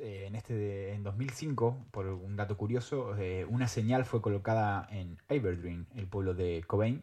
Eh, 0.00 0.24
en 0.26 0.34
este 0.34 0.54
de- 0.54 0.92
en 0.94 1.02
2005, 1.02 1.76
por 1.90 2.06
un 2.06 2.36
dato 2.36 2.56
curioso, 2.56 3.16
eh, 3.16 3.44
una 3.48 3.68
señal 3.68 4.04
fue 4.04 4.20
colocada 4.22 4.86
en 4.90 5.18
Aberdeen, 5.28 5.86
el 5.96 6.06
pueblo 6.06 6.34
de 6.34 6.62
Cobain, 6.66 7.02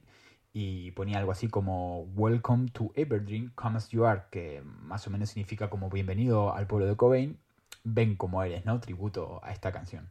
y 0.54 0.92
ponía 0.92 1.18
algo 1.20 1.32
así 1.32 1.48
como 1.50 2.02
Welcome 2.16 2.70
to 2.72 2.92
Aberdeen, 2.98 3.52
come 3.56 3.78
as 3.78 3.90
you 3.90 4.06
are, 4.06 4.24
que 4.32 4.62
más 4.64 5.06
o 5.08 5.10
menos 5.10 5.30
significa 5.30 5.70
como 5.70 5.90
bienvenido 5.90 6.54
al 6.54 6.68
pueblo 6.68 6.88
de 6.88 6.96
Cobain, 6.96 7.38
ven 7.84 8.16
como 8.16 8.42
eres, 8.44 8.66
¿no? 8.66 8.80
Tributo 8.80 9.40
a 9.44 9.52
esta 9.52 9.72
canción. 9.72 10.10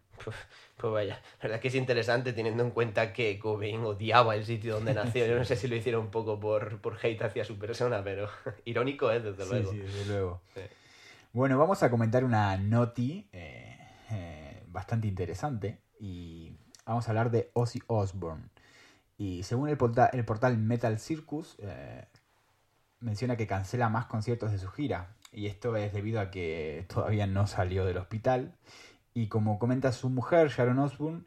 Pues 0.76 0.92
vaya, 0.92 1.20
la 1.40 1.42
verdad 1.48 1.60
que 1.60 1.68
es 1.68 1.74
interesante 1.74 2.32
teniendo 2.32 2.62
en 2.62 2.70
cuenta 2.70 3.12
que 3.12 3.38
Cobain 3.38 3.80
odiaba 3.84 4.34
el 4.36 4.44
sitio 4.44 4.74
donde 4.74 4.94
nació. 4.94 5.26
Yo 5.26 5.36
no 5.36 5.44
sé 5.44 5.56
si 5.56 5.68
lo 5.68 5.76
hicieron 5.76 6.02
un 6.06 6.10
poco 6.10 6.38
por, 6.40 6.80
por 6.80 6.98
hate 7.02 7.22
hacia 7.22 7.44
su 7.44 7.58
persona, 7.58 8.02
pero 8.04 8.28
irónico 8.64 9.10
es, 9.10 9.22
desde 9.24 9.44
Sí, 9.44 9.50
luego. 9.50 9.70
sí, 9.70 9.78
desde 9.78 10.04
luego. 10.06 10.40
Sí. 10.54 10.60
Bueno, 11.34 11.58
vamos 11.58 11.82
a 11.82 11.90
comentar 11.90 12.22
una 12.22 12.56
noti 12.58 13.28
eh, 13.32 13.76
eh, 14.12 14.62
bastante 14.68 15.08
interesante 15.08 15.80
y 15.98 16.56
vamos 16.86 17.08
a 17.08 17.10
hablar 17.10 17.32
de 17.32 17.50
Ozzy 17.54 17.80
Osbourne. 17.88 18.44
Y 19.18 19.42
según 19.42 19.68
el, 19.68 19.76
porta- 19.76 20.10
el 20.12 20.24
portal 20.24 20.56
Metal 20.58 20.96
Circus, 21.00 21.56
eh, 21.58 22.06
menciona 23.00 23.36
que 23.36 23.48
cancela 23.48 23.88
más 23.88 24.06
conciertos 24.06 24.52
de 24.52 24.58
su 24.58 24.68
gira. 24.68 25.16
Y 25.32 25.46
esto 25.48 25.74
es 25.74 25.92
debido 25.92 26.20
a 26.20 26.30
que 26.30 26.86
todavía 26.88 27.26
no 27.26 27.48
salió 27.48 27.84
del 27.84 27.98
hospital. 27.98 28.54
Y 29.12 29.26
como 29.26 29.58
comenta 29.58 29.90
su 29.90 30.10
mujer, 30.10 30.50
Sharon 30.50 30.78
Osbourne, 30.78 31.24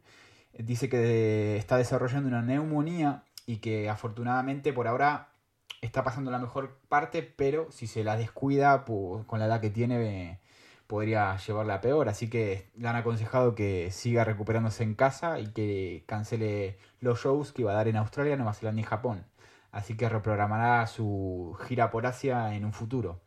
dice 0.57 0.87
que 0.87 1.57
está 1.57 1.75
desarrollando 1.75 2.29
una 2.29 2.41
neumonía 2.41 3.25
y 3.45 3.57
que 3.57 3.89
afortunadamente 3.89 4.71
por 4.71 4.87
ahora 4.87 5.27
está 5.81 6.03
pasando 6.03 6.31
la 6.31 6.39
mejor 6.39 6.77
parte, 6.89 7.21
pero 7.23 7.71
si 7.71 7.87
se 7.87 8.03
la 8.03 8.17
descuida 8.17 8.85
pu- 8.85 9.25
con 9.25 9.39
la 9.39 9.45
edad 9.45 9.61
que 9.61 9.69
tiene, 9.69 10.31
eh, 10.31 10.39
podría 10.87 11.37
llevarla 11.37 11.75
a 11.75 11.81
peor. 11.81 12.09
Así 12.09 12.29
que 12.29 12.69
le 12.75 12.87
han 12.87 12.95
aconsejado 12.95 13.55
que 13.55 13.91
siga 13.91 14.23
recuperándose 14.23 14.83
en 14.83 14.95
casa 14.95 15.39
y 15.39 15.47
que 15.47 16.03
cancele 16.07 16.77
los 17.01 17.19
shows 17.21 17.51
que 17.53 17.61
iba 17.63 17.71
a 17.71 17.75
dar 17.75 17.87
en 17.87 17.97
Australia, 17.97 18.35
Nueva 18.37 18.53
Zelanda 18.53 18.81
y 18.81 18.83
Japón. 18.85 19.25
Así 19.71 19.95
que 19.97 20.09
reprogramará 20.09 20.87
su 20.87 21.57
gira 21.67 21.91
por 21.91 22.05
Asia 22.07 22.55
en 22.55 22.65
un 22.65 22.73
futuro. 22.73 23.21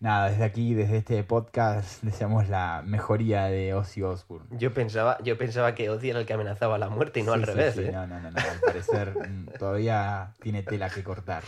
Nada, 0.00 0.30
desde 0.30 0.44
aquí, 0.44 0.72
desde 0.72 0.96
este 0.96 1.22
podcast, 1.24 2.02
deseamos 2.02 2.48
la 2.48 2.82
mejoría 2.84 3.44
de 3.44 3.74
Ozzy 3.74 4.02
Osbourne. 4.02 4.46
Yo 4.58 4.72
pensaba, 4.72 5.18
yo 5.22 5.36
pensaba 5.36 5.74
que 5.74 5.90
Ozzy 5.90 6.08
era 6.10 6.20
el 6.20 6.26
que 6.26 6.32
amenazaba 6.32 6.78
la 6.78 6.88
muerte 6.88 7.20
y 7.20 7.22
no 7.22 7.34
Sí, 7.34 7.40
al 7.40 7.44
sí, 7.46 7.52
revés. 7.52 7.74
sí, 7.74 7.80
¿eh? 7.82 7.92
No, 7.92 8.06
no, 8.06 8.18
no, 8.18 8.30
no, 8.30 8.38
al 8.38 8.60
parecer 8.64 9.14
mm, 9.28 9.46
todavía 9.58 10.34
tiene 10.40 10.62
tela 10.62 10.88
que 10.88 11.04
cortar. 11.04 11.42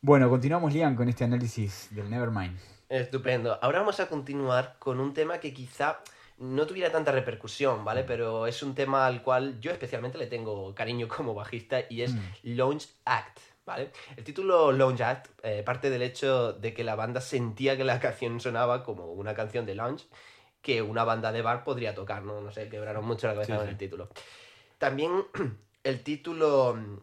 Bueno, 0.00 0.28
continuamos, 0.30 0.72
Liam, 0.72 0.94
con 0.94 1.08
este 1.08 1.24
análisis 1.24 1.88
del 1.90 2.08
Nevermind. 2.10 2.56
Estupendo. 2.88 3.58
Ahora 3.60 3.80
vamos 3.80 3.98
a 3.98 4.06
continuar 4.06 4.76
con 4.78 5.00
un 5.00 5.14
tema 5.14 5.38
que 5.38 5.52
quizá 5.52 5.98
no 6.38 6.66
tuviera 6.66 6.92
tanta 6.92 7.10
repercusión, 7.10 7.84
¿vale? 7.84 8.04
Pero 8.04 8.46
es 8.46 8.62
un 8.62 8.74
tema 8.74 9.06
al 9.06 9.22
cual 9.22 9.58
yo 9.60 9.72
especialmente 9.72 10.18
le 10.18 10.26
tengo 10.26 10.72
cariño 10.74 11.08
como 11.08 11.34
bajista 11.34 11.80
y 11.88 12.02
es 12.02 12.14
Mm. 12.14 12.20
Launch 12.56 12.88
Act, 13.04 13.38
¿vale? 13.66 13.92
El 14.16 14.24
título 14.24 14.72
Launch 14.72 15.00
Act 15.00 15.28
eh, 15.42 15.62
parte 15.64 15.90
del 15.90 16.02
hecho 16.02 16.52
de 16.54 16.74
que 16.74 16.84
la 16.84 16.96
banda 16.96 17.20
sentía 17.20 17.76
que 17.76 17.84
la 17.84 18.00
canción 18.00 18.40
sonaba 18.40 18.82
como 18.84 19.12
una 19.12 19.34
canción 19.34 19.66
de 19.66 19.74
lounge 19.74 20.06
que 20.62 20.82
una 20.82 21.04
banda 21.04 21.30
de 21.32 21.42
bar 21.42 21.62
podría 21.64 21.94
tocar, 21.94 22.22
¿no? 22.24 22.40
No 22.40 22.50
sé, 22.50 22.68
quebraron 22.70 23.04
mucho 23.04 23.26
la 23.28 23.34
cabeza 23.34 23.56
Sí, 23.56 23.58
con 23.58 23.68
sí. 23.68 23.68
el 23.68 23.76
título. 23.76 24.08
También 24.78 25.24
el 25.84 26.02
título 26.04 26.74
mm, 26.76 26.98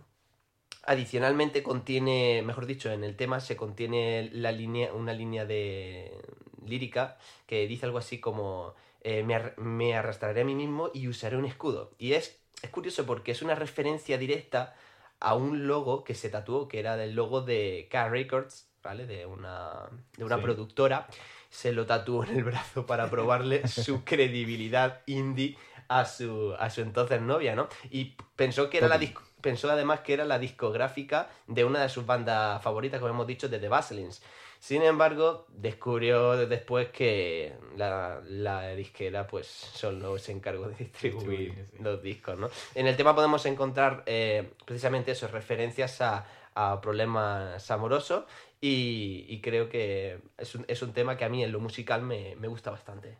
adicionalmente 0.84 1.63
contiene, 1.63 2.41
mejor 2.43 2.65
dicho, 2.65 2.91
en 2.91 3.04
el 3.04 3.15
tema 3.15 3.39
se 3.39 3.56
contiene 3.56 4.30
la 4.34 4.52
línea, 4.52 4.93
una 4.93 5.13
línea 5.13 5.45
de 5.45 6.21
lírica 6.65 7.17
que 7.45 7.67
dice 7.67 7.86
algo 7.86 7.97
así 8.00 8.19
como 8.19 8.76
eh, 9.02 9.24
me, 9.24 9.36
ar- 9.36 9.58
me 9.58 9.95
arrastraré 9.95 10.41
a 10.41 10.45
mí 10.45 10.56
mismo 10.56 10.89
y 10.93 11.08
usaré 11.08 11.38
un 11.38 11.45
escudo. 11.45 11.91
Y 11.97 12.13
es, 12.13 12.41
es 12.62 12.69
curioso 12.69 13.06
porque 13.06 13.32
es 13.32 13.41
una 13.41 13.56
referencia 13.56 14.17
directa 14.17 14.76
a 15.21 15.36
un 15.36 15.67
logo 15.67 16.03
que 16.03 16.15
se 16.15 16.29
tatuó, 16.29 16.67
que 16.67 16.79
era 16.79 16.97
del 16.97 17.15
logo 17.15 17.41
de 17.41 17.88
K 17.89 18.10
Records, 18.10 18.69
¿vale? 18.84 19.05
De 19.05 19.25
una, 19.25 19.89
de 20.17 20.23
una 20.25 20.38
Sí. 20.38 20.41
productora. 20.41 21.07
Se 21.49 21.71
lo 21.71 21.86
tatuó 21.86 22.23
en 22.23 22.38
el 22.38 22.43
brazo 22.43 22.86
para 22.86 23.10
probarle 23.10 23.67
su 23.67 24.03
credibilidad 24.05 25.01
indie 25.05 25.57
a 25.88 26.05
su, 26.05 26.55
a 26.57 26.69
su 26.69 26.81
entonces 26.81 27.21
novia, 27.21 27.55
¿no? 27.55 27.67
Y 27.89 28.15
pensó 28.36 28.69
que 28.69 28.77
era 28.77 28.88
la 28.88 28.95
Topi. 28.95 29.13
Pensó 29.41 29.71
además 29.71 30.01
que 30.01 30.13
era 30.13 30.25
la 30.25 30.39
discográfica 30.39 31.30
de 31.47 31.65
una 31.65 31.82
de 31.82 31.89
sus 31.89 32.06
bandas 32.06 32.62
favoritas, 32.62 32.99
como 32.99 33.13
hemos 33.13 33.27
dicho, 33.27 33.49
de 33.49 33.60
The 33.60 33.69
Baselins. 33.69 34.21
Sin 34.60 34.84
embargo, 34.84 35.47
descubrió 35.49 36.38
después 36.47 36.89
que 36.89 37.56
la, 37.77 38.21
la 38.25 38.75
disquera 38.75 39.25
pues 39.25 39.47
solo 39.47 40.19
se 40.19 40.32
encargó 40.34 40.67
de 40.67 40.75
distribuir 40.75 41.65
sí. 41.65 41.77
los 41.80 42.04
discos, 42.04 42.38
¿no? 42.38 42.47
En 42.75 42.86
el 42.86 42.95
tema 42.95 43.15
podemos 43.15 43.43
encontrar 43.47 44.04
eh, 44.06 44.54
precisamente 44.63 45.13
eso, 45.13 45.27
referencias 45.27 45.99
a, 46.01 46.27
a 46.54 46.80
problemas 46.80 47.71
amorosos 47.71 48.25
y, 48.62 49.25
y 49.30 49.41
creo 49.41 49.67
que 49.67 50.21
es 50.38 50.54
un, 50.54 50.63
es 50.67 50.82
un 50.84 50.93
tema 50.93 51.17
que 51.17 51.25
a 51.25 51.30
mí 51.30 51.43
en 51.43 51.51
lo 51.51 51.60
musical 51.60 52.04
me, 52.04 52.36
me 52.36 52.47
gusta 52.47 52.69
bastante. 52.69 53.17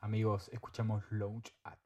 Amigos, 0.00 0.50
escuchamos 0.52 1.04
Launch 1.10 1.50
At. 1.64 1.81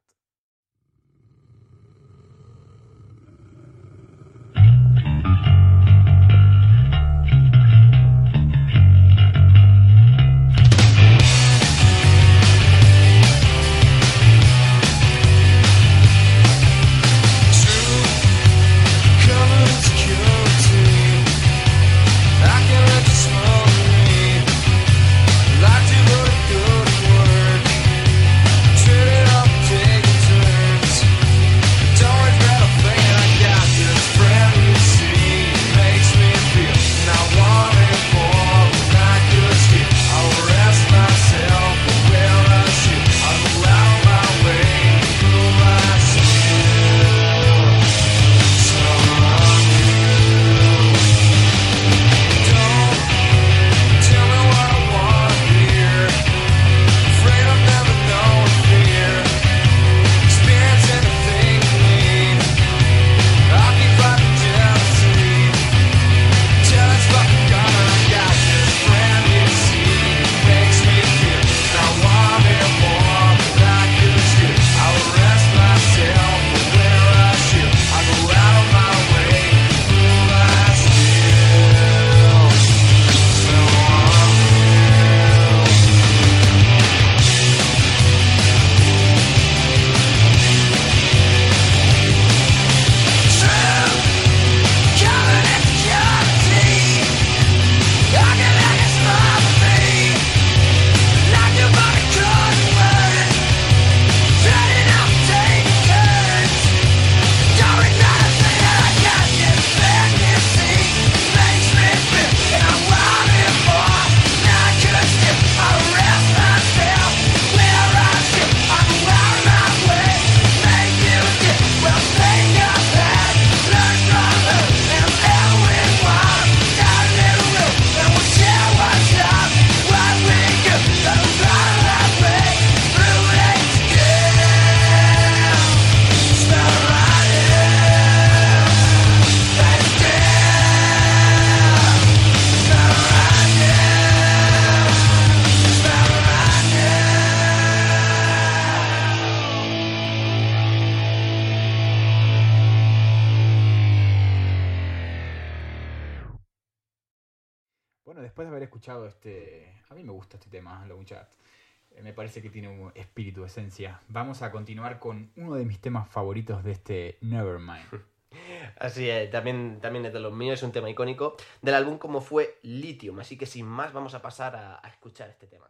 Parece 162.17 162.41
que 162.41 162.49
tiene 162.49 162.67
un 162.67 162.91
espíritu, 162.95 163.45
esencia. 163.45 164.01
Vamos 164.09 164.41
a 164.41 164.51
continuar 164.51 164.97
con 164.97 165.31
uno 165.35 165.53
de 165.53 165.65
mis 165.65 165.79
temas 165.79 166.09
favoritos 166.09 166.63
de 166.63 166.71
este 166.71 167.17
Nevermind. 167.21 167.85
Así 168.79 169.07
es, 169.07 169.29
también, 169.29 169.79
también 169.81 170.03
es 170.07 170.13
de 170.13 170.19
los 170.19 170.33
míos, 170.33 170.55
es 170.59 170.63
un 170.63 170.71
tema 170.71 170.89
icónico 170.89 171.37
del 171.61 171.75
álbum 171.75 171.99
como 171.99 172.19
fue 172.19 172.57
Lithium. 172.63 173.19
Así 173.19 173.37
que 173.37 173.45
sin 173.45 173.67
más 173.67 173.93
vamos 173.93 174.15
a 174.15 174.21
pasar 174.23 174.55
a, 174.55 174.79
a 174.83 174.89
escuchar 174.89 175.29
este 175.29 175.45
tema. 175.45 175.67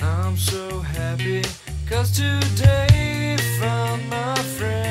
I'm 0.00 0.36
so 0.36 0.80
happy 0.80 1.42
cause 1.86 2.10
today 2.10 3.36
found 3.60 4.08
my 4.08 4.34
friends 4.56 4.87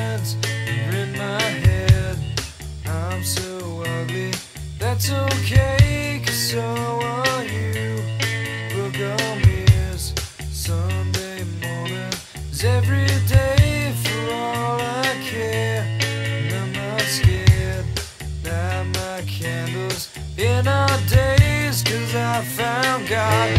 that's 4.98 5.10
okay 5.10 6.20
cause 6.24 6.50
so 6.50 6.60
are 6.60 7.44
you. 7.44 8.02
Sunday 10.50 11.44
every 12.64 13.06
day 13.28 13.92
for 14.02 14.34
all 14.34 14.80
I 14.80 15.14
care. 15.22 15.86
I'm 16.52 16.72
not 16.72 17.00
scared, 17.02 17.86
light 18.44 18.86
my 18.94 19.22
candles 19.26 20.10
in 20.36 20.66
our 20.66 20.98
days 21.08 21.82
cause 21.84 22.14
I 22.14 22.42
found 22.42 23.08
God. 23.08 23.57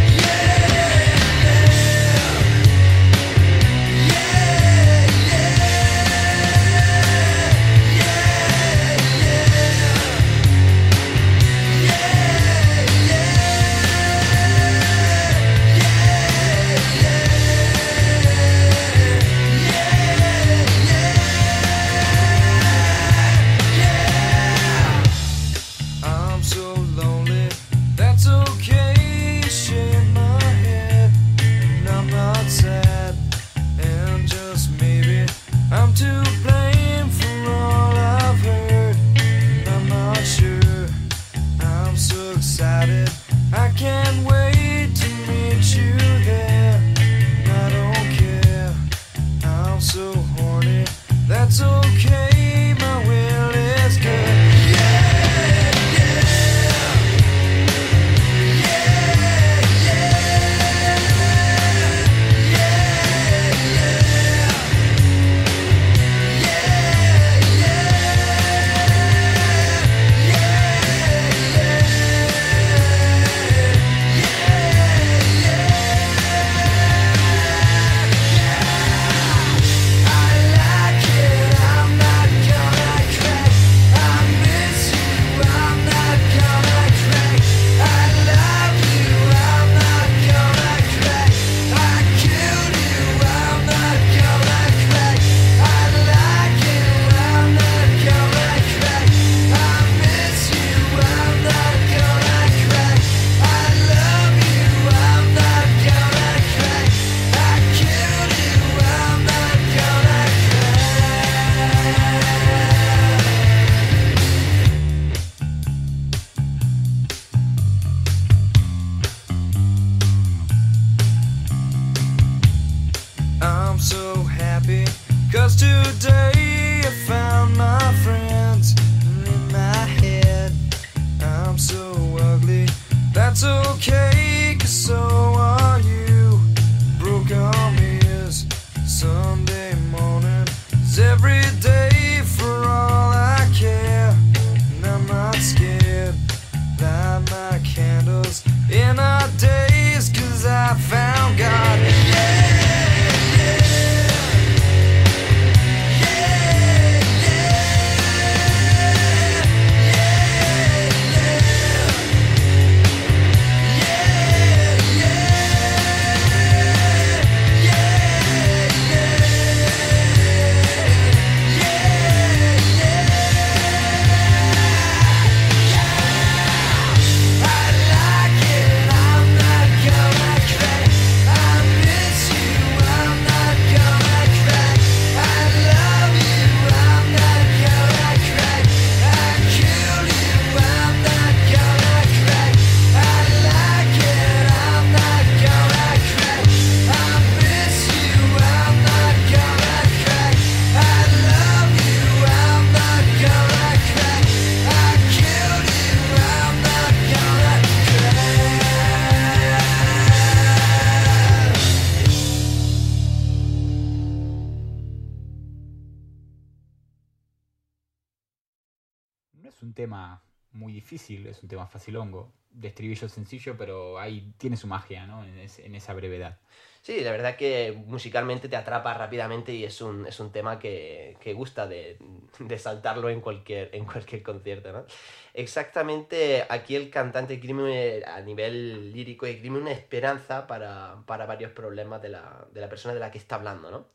Es 220.96 221.44
un 221.44 221.50
tema 221.50 221.68
facilongo. 221.68 222.32
de 222.52 222.68
estribillo 222.70 223.08
sencillo, 223.08 223.56
pero 223.56 224.00
ahí 224.00 224.34
tiene 224.40 224.58
su 224.58 224.66
magia, 224.66 225.06
¿no? 225.06 225.24
En, 225.24 225.38
ese- 225.38 225.66
en 225.68 225.76
esa 225.76 225.94
brevedad. 225.94 226.40
Sí, 226.82 227.02
la 227.02 227.12
verdad 227.12 227.36
que 227.38 227.74
musicalmente 227.86 228.50
te 228.50 228.56
atrapa 228.56 228.94
rápidamente 228.96 229.54
y 229.54 229.64
es 229.66 229.82
un, 229.82 230.08
es 230.08 230.20
un 230.20 230.32
tema 230.32 230.58
que, 230.58 231.16
que 231.20 231.34
gusta 231.34 231.68
de, 231.68 232.00
de 232.40 232.58
saltarlo 232.58 233.10
en 233.10 233.22
cualquier, 233.22 233.70
en 233.76 233.86
cualquier 233.86 234.24
concierto, 234.24 234.72
¿no? 234.72 234.86
Exactamente, 235.34 236.46
aquí 236.50 236.76
el 236.76 236.90
cantante 236.90 237.36
esgrime 237.36 238.04
a 238.06 238.20
nivel 238.22 238.92
lírico 238.92 239.26
esgrime 239.26 239.60
una 239.60 239.72
esperanza 239.72 240.48
para, 240.48 241.04
para 241.06 241.26
varios 241.26 241.52
problemas 241.52 242.02
de 242.02 242.10
la, 242.10 242.48
de 242.52 242.62
la 242.62 242.70
persona 242.70 242.94
de 242.94 243.00
la 243.00 243.12
que 243.12 243.18
está 243.20 243.36
hablando, 243.36 243.70
¿no? 243.72 243.88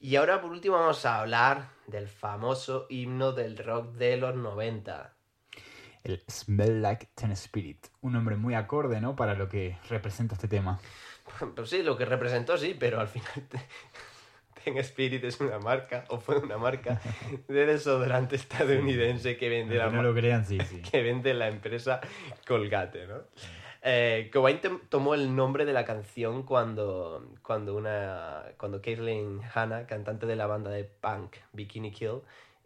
Y 0.00 0.16
ahora 0.16 0.40
por 0.40 0.50
último 0.50 0.76
vamos 0.76 1.04
a 1.06 1.20
hablar 1.20 1.68
del 1.86 2.08
famoso 2.08 2.86
himno 2.88 3.32
del 3.32 3.56
rock 3.58 3.92
de 3.94 4.16
los 4.16 4.34
90. 4.34 5.16
El 6.04 6.22
Smell 6.28 6.80
Like 6.82 7.08
Teen 7.14 7.32
Spirit. 7.32 7.86
Un 8.00 8.12
nombre 8.14 8.36
muy 8.36 8.54
acorde, 8.54 9.00
¿no? 9.00 9.14
Para 9.16 9.34
lo 9.34 9.48
que 9.48 9.76
representa 9.88 10.34
este 10.34 10.48
tema. 10.48 10.78
Pues 11.54 11.70
sí, 11.70 11.82
lo 11.84 11.96
que 11.96 12.04
representó 12.04 12.58
sí, 12.58 12.76
pero 12.78 12.98
al 13.00 13.06
final 13.06 13.30
te- 13.48 13.60
Ten 14.64 14.76
Spirit 14.78 15.22
es 15.24 15.40
una 15.40 15.58
marca, 15.58 16.04
o 16.08 16.18
fue 16.18 16.38
una 16.38 16.58
marca, 16.58 17.00
de 17.48 17.66
desodorante 17.66 18.34
estadounidense 18.36 19.36
que 19.36 19.48
vende 19.48 19.76
la, 19.76 19.88
no 19.90 20.02
lo 20.02 20.12
crean, 20.12 20.44
sí, 20.44 20.58
sí. 20.68 20.82
que 20.82 21.02
vende 21.02 21.32
la 21.34 21.48
empresa 21.48 22.00
Colgate, 22.46 23.06
¿no? 23.06 23.18
Eh, 23.82 24.28
Cobain 24.32 24.60
tomó 24.90 25.14
el 25.14 25.34
nombre 25.34 25.64
de 25.64 25.72
la 25.72 25.84
canción 25.86 26.42
cuando, 26.42 27.26
cuando, 27.42 27.74
una, 27.76 28.42
cuando 28.58 28.82
Caitlyn 28.82 29.40
Hanna, 29.54 29.86
cantante 29.86 30.26
de 30.26 30.36
la 30.36 30.46
banda 30.46 30.70
de 30.70 30.84
punk 30.84 31.36
Bikini 31.52 31.90
Kill, 31.90 32.20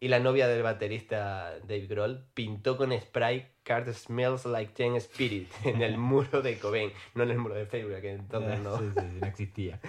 y 0.05 0.09
la 0.09 0.21
novia 0.21 0.47
del 0.49 0.63
baterista 0.63 1.55
Dave 1.61 1.87
Grohl, 1.87 2.27
pintó 2.35 2.77
con 2.77 2.93
spray 2.93 3.47
Card 3.63 3.91
Smells 3.95 4.45
Like 4.45 4.75
Teen 4.75 4.97
Spirit 4.97 5.49
en 5.65 5.81
el 5.81 5.97
muro 5.97 6.43
de 6.43 6.59
Cobain, 6.59 6.93
no 7.15 7.23
en 7.23 7.31
el 7.31 7.39
muro 7.39 7.55
de 7.55 7.65
Facebook, 7.65 8.03
que 8.03 8.13
entonces 8.13 8.61
no. 8.61 9.27
Existía. 9.27 9.81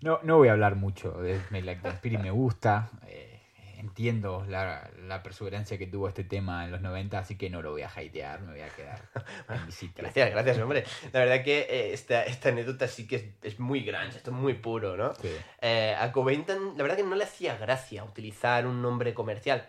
No, 0.00 0.20
no 0.22 0.38
voy 0.38 0.48
a 0.48 0.52
hablar 0.52 0.76
mucho 0.76 1.12
de 1.20 1.38
Smell 1.40 1.66
Like 1.66 1.82
Teen 1.82 1.94
Spirit, 1.96 2.20
me 2.20 2.30
gusta. 2.30 2.88
eh, 3.06 3.35
entiendo 3.76 4.44
la, 4.48 4.90
la 5.06 5.22
perseverancia 5.22 5.78
que 5.78 5.86
tuvo 5.86 6.08
este 6.08 6.24
tema 6.24 6.64
en 6.64 6.72
los 6.72 6.80
90, 6.80 7.18
así 7.18 7.36
que 7.36 7.50
no 7.50 7.62
lo 7.62 7.72
voy 7.72 7.82
a 7.82 7.88
hatear, 7.88 8.40
me 8.40 8.52
voy 8.52 8.60
a 8.60 8.68
quedar 8.68 9.02
en 9.48 9.66
mi 9.66 9.72
sitio. 9.72 10.02
Gracias, 10.02 10.30
gracias, 10.30 10.58
hombre. 10.58 10.84
La 11.12 11.20
verdad 11.20 11.44
que 11.44 11.60
eh, 11.60 11.92
esta, 11.92 12.24
esta 12.24 12.48
anécdota 12.50 12.88
sí 12.88 13.06
que 13.06 13.16
es, 13.16 13.24
es 13.42 13.60
muy 13.60 13.80
grande, 13.80 14.16
esto 14.16 14.30
es 14.30 14.36
muy 14.36 14.54
puro, 14.54 14.96
¿no? 14.96 15.14
Sí. 15.14 15.30
Eh, 15.60 15.94
a 15.98 16.06
la 16.06 16.82
verdad 16.82 16.96
que 16.96 17.02
no 17.04 17.14
le 17.14 17.24
hacía 17.24 17.56
gracia 17.56 18.04
utilizar 18.04 18.66
un 18.66 18.82
nombre 18.82 19.14
comercial. 19.14 19.66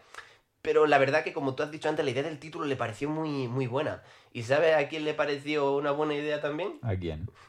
Pero 0.61 0.85
la 0.85 0.97
verdad 0.97 1.23
que, 1.23 1.33
como 1.33 1.55
tú 1.55 1.63
has 1.63 1.71
dicho 1.71 1.87
antes, 1.87 2.03
la 2.03 2.11
idea 2.11 2.23
del 2.23 2.39
título 2.39 2.65
le 2.65 2.75
pareció 2.75 3.09
muy, 3.09 3.47
muy 3.47 3.67
buena. 3.67 4.03
¿Y 4.33 4.43
sabes 4.43 4.75
a 4.75 4.87
quién 4.89 5.05
le 5.05 5.13
pareció 5.13 5.75
una 5.75 5.91
buena 5.91 6.15
idea 6.15 6.41
también? 6.41 6.79
¿A 6.81 6.95
quién? 6.95 7.29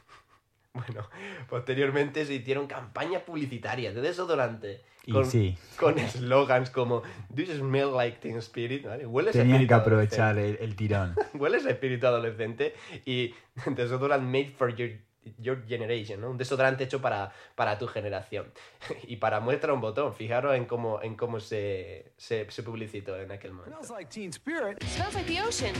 Bueno, 0.71 1.09
posteriormente 1.49 2.25
se 2.27 2.35
hicieron 2.35 2.67
campañas 2.67 3.23
publicitarias 3.23 3.95
de 3.95 4.01
desodorante. 4.01 4.83
Con, 5.09 5.25
sí, 5.25 5.57
con 5.77 5.97
eslogans 5.97 6.69
como 6.69 7.03
Do 7.29 7.43
you 7.43 7.53
smell 7.53 7.91
like 7.95 8.17
Teen 8.19 8.37
Spirit? 8.37 8.85
¿vale? 8.85 9.05
¿Hueles 9.05 9.33
tenían 9.33 9.67
que 9.67 9.73
aprovechar 9.73 10.37
el, 10.37 10.57
el 10.59 10.75
tirón. 10.75 11.15
Hueles 11.33 11.65
a 11.65 11.71
espíritu 11.71 12.07
adolescente 12.07 12.73
y 13.05 13.33
desodorant 13.75 14.23
made 14.23 14.49
for 14.49 14.75
your, 14.75 14.89
your 15.37 15.65
generation, 15.67 16.21
¿no? 16.21 16.29
Un 16.31 16.37
desodorante 16.37 16.83
hecho 16.85 17.01
para, 17.01 17.31
para 17.55 17.77
tu 17.77 17.87
generación. 17.87 18.51
Y 19.07 19.17
para 19.17 19.39
muestra 19.39 19.73
un 19.73 19.81
botón, 19.81 20.13
fijaros 20.13 20.55
en 20.55 20.65
cómo, 20.65 21.01
en 21.01 21.15
cómo 21.15 21.39
se, 21.39 22.11
se, 22.17 22.49
se 22.49 22.63
publicitó 22.63 23.17
en 23.19 23.31
aquel 23.31 23.53
momento. 23.53 23.77
Smells 23.83 23.89
like 23.91 24.09
Teen 24.09 24.29
Spirit. 24.31 24.81
smells 24.83 25.13
like 25.15 25.25
the 25.27 25.41
ocean. 25.41 25.73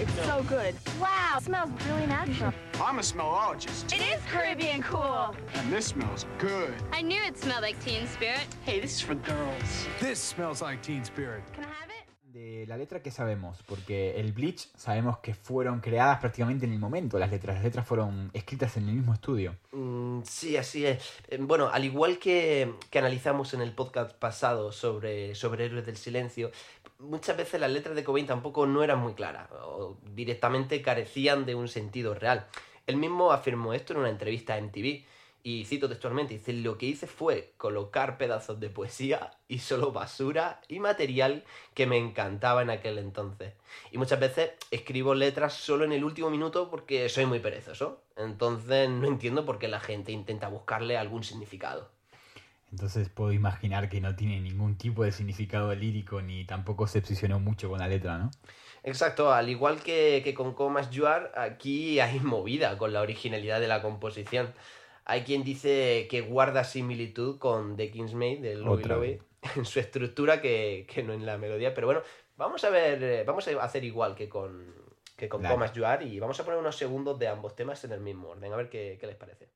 It's 0.00 0.12
so 0.26 0.42
good. 0.48 0.74
Wow, 1.00 1.38
smells 1.40 1.70
really 1.86 2.06
natural. 2.06 2.52
I'm 2.80 2.98
a 2.98 3.02
smellologist, 3.02 3.92
It 3.92 4.00
is 4.00 4.20
Caribbean 4.30 4.82
cool. 4.82 5.34
and 5.54 5.70
this 5.72 5.86
smells 5.86 6.26
good. 6.38 6.72
I 6.92 7.02
knew 7.02 7.20
it 7.22 7.36
smelled 7.38 7.62
like 7.62 7.78
Teen 7.84 8.06
Spirit. 8.06 8.46
Hey, 8.64 8.80
this 8.80 8.94
is 8.96 9.00
for 9.00 9.14
girls. 9.14 9.86
This 10.00 10.18
smells 10.18 10.62
like 10.62 10.82
Teen 10.82 11.04
Spirit. 11.04 11.42
Can 11.54 11.64
I 11.64 11.68
have 11.68 11.88
it? 11.89 11.89
De 12.32 12.64
la 12.68 12.76
letra, 12.76 13.02
¿qué 13.02 13.10
sabemos? 13.10 13.58
Porque 13.66 14.20
el 14.20 14.32
Bleach 14.32 14.68
sabemos 14.76 15.18
que 15.18 15.34
fueron 15.34 15.80
creadas 15.80 16.20
prácticamente 16.20 16.64
en 16.64 16.72
el 16.72 16.78
momento 16.78 17.18
las 17.18 17.30
letras. 17.30 17.56
Las 17.56 17.64
letras 17.64 17.86
fueron 17.88 18.30
escritas 18.32 18.76
en 18.76 18.88
el 18.88 18.94
mismo 18.94 19.12
estudio. 19.12 19.56
Mm, 19.72 20.20
sí, 20.22 20.56
así 20.56 20.86
es. 20.86 21.02
Eh, 21.28 21.38
Bueno, 21.40 21.70
al 21.72 21.84
igual 21.84 22.18
que, 22.18 22.72
que 22.88 22.98
analizamos 23.00 23.52
en 23.54 23.62
el 23.62 23.72
podcast 23.72 24.12
pasado 24.16 24.70
sobre, 24.70 25.34
sobre 25.34 25.64
Héroes 25.64 25.86
del 25.86 25.96
Silencio, 25.96 26.52
muchas 27.00 27.36
veces 27.36 27.60
las 27.60 27.70
letras 27.70 27.96
de 27.96 28.04
Cobain 28.04 28.26
tampoco 28.28 28.64
no 28.64 28.84
eran 28.84 29.00
muy 29.00 29.14
claras 29.14 29.50
o 29.50 29.96
directamente 30.14 30.82
carecían 30.82 31.44
de 31.46 31.56
un 31.56 31.66
sentido 31.66 32.14
real. 32.14 32.46
Él 32.86 32.96
mismo 32.96 33.32
afirmó 33.32 33.74
esto 33.74 33.92
en 33.92 34.00
una 34.00 34.08
entrevista 34.10 34.54
a 34.54 34.60
MTV 34.60 35.04
y 35.42 35.64
cito 35.64 35.88
textualmente, 35.88 36.34
dice, 36.34 36.52
lo 36.52 36.76
que 36.76 36.86
hice 36.86 37.06
fue 37.06 37.54
colocar 37.56 38.18
pedazos 38.18 38.60
de 38.60 38.68
poesía 38.68 39.32
y 39.48 39.58
solo 39.58 39.92
basura 39.92 40.60
y 40.68 40.80
material 40.80 41.44
que 41.74 41.86
me 41.86 41.96
encantaba 41.96 42.62
en 42.62 42.70
aquel 42.70 42.98
entonces. 42.98 43.54
Y 43.90 43.98
muchas 43.98 44.20
veces 44.20 44.50
escribo 44.70 45.14
letras 45.14 45.54
solo 45.54 45.84
en 45.84 45.92
el 45.92 46.04
último 46.04 46.30
minuto 46.30 46.70
porque 46.70 47.08
soy 47.08 47.26
muy 47.26 47.40
perezoso. 47.40 48.02
Entonces 48.16 48.88
no 48.90 49.06
entiendo 49.06 49.46
por 49.46 49.58
qué 49.58 49.68
la 49.68 49.80
gente 49.80 50.12
intenta 50.12 50.48
buscarle 50.48 50.98
algún 50.98 51.24
significado. 51.24 51.88
Entonces 52.70 53.08
puedo 53.08 53.32
imaginar 53.32 53.88
que 53.88 54.00
no 54.00 54.14
tiene 54.14 54.40
ningún 54.40 54.76
tipo 54.76 55.02
de 55.04 55.10
significado 55.10 55.74
lírico 55.74 56.22
ni 56.22 56.44
tampoco 56.44 56.86
se 56.86 56.98
obsesionó 56.98 57.40
mucho 57.40 57.68
con 57.68 57.80
la 57.80 57.88
letra, 57.88 58.18
¿no? 58.18 58.30
Exacto, 58.82 59.32
al 59.32 59.48
igual 59.48 59.82
que, 59.82 60.22
que 60.24 60.32
con 60.32 60.54
Comas 60.54 60.88
Juar, 60.94 61.32
aquí 61.36 62.00
hay 62.00 62.20
movida 62.20 62.78
con 62.78 62.92
la 62.92 63.00
originalidad 63.00 63.60
de 63.60 63.68
la 63.68 63.82
composición. 63.82 64.52
Hay 65.10 65.22
quien 65.22 65.42
dice 65.42 66.06
que 66.08 66.20
guarda 66.20 66.62
similitud 66.62 67.40
con 67.40 67.76
The 67.76 67.90
Kingsmaid 67.90 68.38
de 68.40 68.54
Louie 68.54 68.84
Otra 68.84 68.94
Louie 68.94 69.20
en 69.56 69.64
su 69.64 69.80
estructura 69.80 70.40
que, 70.40 70.86
que 70.88 71.02
no 71.02 71.12
en 71.12 71.26
la 71.26 71.36
melodía. 71.36 71.74
Pero 71.74 71.88
bueno, 71.88 72.02
vamos 72.36 72.62
a 72.62 72.70
ver, 72.70 73.02
eh, 73.02 73.24
vamos 73.24 73.48
a 73.48 73.60
hacer 73.60 73.82
igual 73.82 74.14
que 74.14 74.28
con, 74.28 74.72
que 75.16 75.28
con. 75.28 75.42
Comas 75.42 75.72
Juar 75.76 76.04
y 76.04 76.20
vamos 76.20 76.38
a 76.38 76.44
poner 76.44 76.60
unos 76.60 76.76
segundos 76.76 77.18
de 77.18 77.26
ambos 77.26 77.56
temas 77.56 77.82
en 77.82 77.90
el 77.90 78.00
mismo 78.00 78.28
orden, 78.28 78.52
a 78.52 78.56
ver 78.56 78.70
qué, 78.70 78.98
qué 79.00 79.06
les 79.08 79.16
parece. 79.16 79.48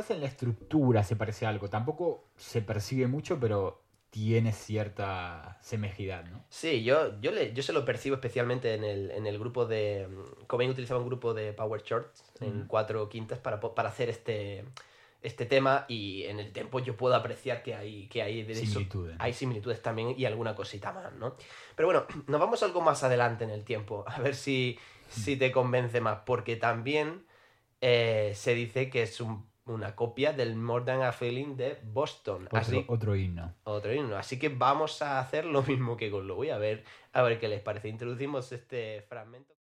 Quizás 0.00 0.10
en 0.10 0.20
la 0.20 0.26
estructura 0.26 1.02
se 1.02 1.16
parece 1.16 1.46
a 1.46 1.50
algo. 1.50 1.68
Tampoco 1.68 2.24
se 2.36 2.62
percibe 2.62 3.06
mucho, 3.06 3.38
pero 3.38 3.82
tiene 4.10 4.52
cierta 4.52 5.58
semejidad, 5.60 6.24
¿no? 6.26 6.44
Sí, 6.48 6.82
yo, 6.82 7.20
yo, 7.20 7.30
le, 7.30 7.52
yo 7.52 7.62
se 7.62 7.72
lo 7.72 7.84
percibo 7.84 8.16
especialmente 8.16 8.74
en 8.74 8.82
el, 8.84 9.10
en 9.12 9.26
el 9.26 9.38
grupo 9.38 9.66
de... 9.66 10.08
mm, 10.08 10.46
Cobain 10.46 10.70
utilizaba 10.70 11.00
un 11.00 11.06
grupo 11.06 11.32
de 11.32 11.52
Power 11.52 11.82
Chords 11.82 12.24
en 12.40 12.64
cuatro 12.66 13.08
quintas 13.08 13.38
para, 13.38 13.60
para 13.60 13.88
hacer 13.90 14.08
este, 14.08 14.64
este 15.22 15.46
tema 15.46 15.84
y 15.86 16.24
en 16.24 16.40
el 16.40 16.52
tempo 16.52 16.80
yo 16.80 16.96
puedo 16.96 17.14
apreciar 17.14 17.62
que 17.62 17.74
hay, 17.76 18.08
que 18.08 18.22
hay, 18.22 18.42
de 18.42 18.54
Similitudes, 18.56 19.16
hay 19.20 19.32
similitudes 19.32 19.80
también 19.82 20.14
y 20.16 20.24
alguna 20.24 20.56
cosita 20.56 20.92
más, 20.92 21.12
¿no? 21.12 21.36
Pero 21.76 21.86
bueno, 21.88 22.06
nos 22.26 22.40
vamos 22.40 22.62
algo 22.64 22.80
más 22.80 23.04
adelante 23.04 23.44
en 23.44 23.50
el 23.50 23.62
tiempo, 23.62 24.04
a 24.08 24.18
ver 24.20 24.34
si, 24.34 24.76
si 25.08 25.36
te 25.36 25.52
convence 25.52 26.00
más, 26.00 26.20
porque 26.26 26.56
también 26.56 27.26
eh, 27.80 28.32
se 28.34 28.54
dice 28.54 28.90
que 28.90 29.02
es 29.04 29.20
un- 29.20 29.48
una 29.70 29.94
copia 29.96 30.32
del 30.32 30.56
More 30.56 30.84
Than 30.84 31.02
a 31.02 31.12
Feeling 31.12 31.56
de 31.56 31.78
Boston. 31.82 32.46
Otro, 32.46 32.58
Así, 32.58 32.84
otro 32.88 33.16
himno. 33.16 33.54
otro 33.64 33.92
himno. 33.94 34.16
Así 34.16 34.38
que 34.38 34.48
vamos 34.48 35.02
a 35.02 35.18
hacer 35.20 35.44
lo 35.44 35.62
mismo 35.62 35.96
que 35.96 36.10
con 36.10 36.26
lo 36.26 36.34
voy 36.34 36.50
a 36.50 36.58
ver, 36.58 36.84
a 37.12 37.22
ver 37.22 37.38
qué 37.38 37.48
les 37.48 37.60
parece. 37.60 37.88
Introducimos 37.88 38.52
este 38.52 39.02
fragmento. 39.08 39.54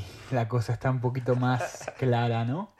Sí 0.00 0.06
la 0.34 0.48
cosa 0.48 0.72
está 0.72 0.90
un 0.90 1.00
poquito 1.00 1.34
más 1.36 1.90
clara, 1.98 2.44
¿no? 2.44 2.72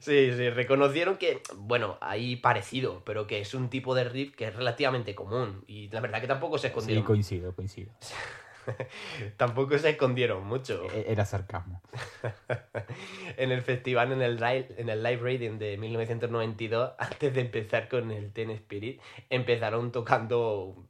Sí, 0.00 0.30
sí, 0.36 0.50
reconocieron 0.50 1.16
que, 1.16 1.42
bueno, 1.56 1.96
hay 2.00 2.36
parecido, 2.36 3.02
pero 3.04 3.26
que 3.26 3.40
es 3.40 3.54
un 3.54 3.68
tipo 3.70 3.94
de 3.94 4.04
riff 4.04 4.34
que 4.34 4.46
es 4.48 4.54
relativamente 4.56 5.14
común. 5.14 5.64
Y 5.66 5.88
la 5.88 6.00
verdad 6.00 6.20
que 6.20 6.26
tampoco 6.26 6.58
se 6.58 6.62
Sí, 6.62 6.66
escondieron. 6.68 7.04
coincido, 7.04 7.54
coincido. 7.54 7.92
tampoco 9.36 9.78
se 9.78 9.90
escondieron 9.90 10.44
mucho. 10.46 10.82
E- 10.92 11.06
Era 11.12 11.24
sarcasmo. 11.24 11.82
en 13.36 13.52
el 13.52 13.62
festival, 13.62 14.12
en 14.12 14.22
el, 14.22 14.36
live, 14.36 14.68
en 14.76 14.88
el 14.88 15.02
live 15.02 15.22
reading 15.22 15.58
de 15.58 15.76
1992, 15.76 16.92
antes 16.98 17.34
de 17.34 17.40
empezar 17.40 17.88
con 17.88 18.10
el 18.10 18.32
Ten 18.32 18.50
Spirit, 18.50 19.00
empezaron 19.30 19.92
tocando 19.92 20.86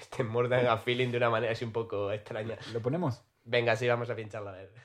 este 0.00 0.22
More 0.24 0.48
Than 0.48 0.66
a 0.66 0.76
Feeling 0.78 1.10
de 1.10 1.16
una 1.16 1.30
manera 1.30 1.52
así 1.52 1.64
un 1.64 1.72
poco 1.72 2.12
extraña. 2.12 2.56
¿Lo 2.72 2.80
ponemos? 2.80 3.22
Venga, 3.44 3.76
sí, 3.76 3.86
vamos 3.88 4.08
a 4.10 4.16
pincharla 4.16 4.50
a 4.50 4.54
ver. 4.54 4.83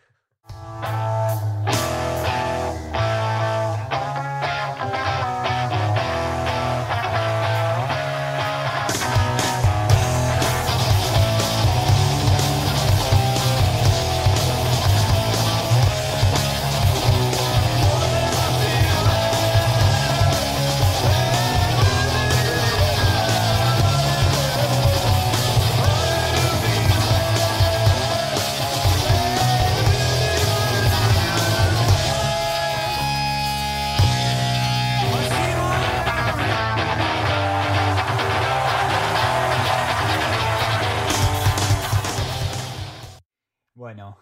Bueno, 0.81 1.98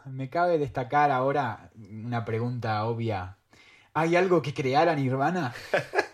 me 0.08 0.30
cabe 0.30 0.58
destacar 0.58 1.12
ahora 1.12 1.70
una 1.76 2.26
pregunta 2.26 2.86
obvia. 2.86 3.38
¿Hay 3.94 4.16
algo 4.16 4.42
que 4.42 4.54
creara 4.54 4.96
Nirvana? 4.96 5.54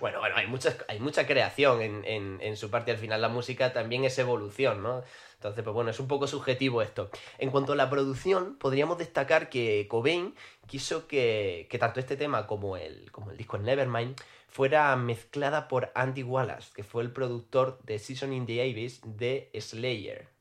Bueno, 0.00 0.18
bueno, 0.20 0.36
hay, 0.36 0.46
muchas, 0.46 0.76
hay 0.88 0.98
mucha 0.98 1.26
creación 1.26 1.82
en, 1.82 2.04
en, 2.04 2.38
en 2.40 2.56
su 2.56 2.70
parte. 2.70 2.90
Al 2.90 2.98
final 2.98 3.20
la 3.20 3.28
música 3.28 3.72
también 3.72 4.04
es 4.04 4.18
evolución, 4.18 4.82
¿no? 4.82 5.02
Entonces, 5.34 5.62
pues 5.64 5.74
bueno, 5.74 5.90
es 5.90 6.00
un 6.00 6.08
poco 6.08 6.26
subjetivo 6.26 6.82
esto. 6.82 7.10
En 7.38 7.50
cuanto 7.50 7.72
a 7.72 7.76
la 7.76 7.90
producción, 7.90 8.56
podríamos 8.58 8.98
destacar 8.98 9.48
que 9.48 9.86
Cobain 9.88 10.34
quiso 10.66 11.06
que, 11.08 11.66
que 11.70 11.78
tanto 11.78 12.00
este 12.00 12.16
tema 12.16 12.46
como 12.46 12.76
el, 12.76 13.10
como 13.10 13.30
el 13.30 13.36
disco 13.36 13.56
en 13.56 13.64
Nevermind 13.64 14.16
fuera 14.48 14.94
mezclada 14.96 15.66
por 15.66 15.90
Andy 15.94 16.22
Wallace, 16.22 16.72
que 16.74 16.84
fue 16.84 17.02
el 17.02 17.10
productor 17.10 17.80
de 17.82 17.98
Season 17.98 18.32
in 18.32 18.46
the 18.46 18.60
Abyss 18.60 19.00
de 19.04 19.50
Slayer. 19.58 20.31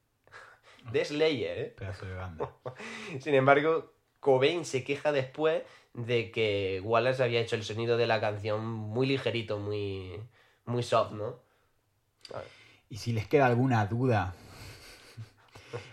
De 0.91 1.05
Slayer, 1.05 1.59
¿eh? 1.59 1.73
Pedazo 1.77 2.05
de 2.05 2.13
banda. 2.15 2.51
Sin 3.19 3.33
embargo, 3.33 3.93
Cobain 4.19 4.65
se 4.65 4.83
queja 4.83 5.11
después 5.11 5.63
de 5.93 6.31
que 6.31 6.81
Wallace 6.83 7.23
había 7.23 7.41
hecho 7.41 7.55
el 7.55 7.63
sonido 7.63 7.97
de 7.97 8.07
la 8.07 8.21
canción 8.21 8.65
muy 8.65 9.07
ligerito, 9.07 9.59
muy, 9.59 10.19
muy 10.65 10.83
soft, 10.83 11.11
¿no? 11.13 11.39
Y 12.89 12.97
si 12.97 13.11
les 13.13 13.27
queda 13.27 13.45
alguna 13.45 13.85
duda, 13.87 14.33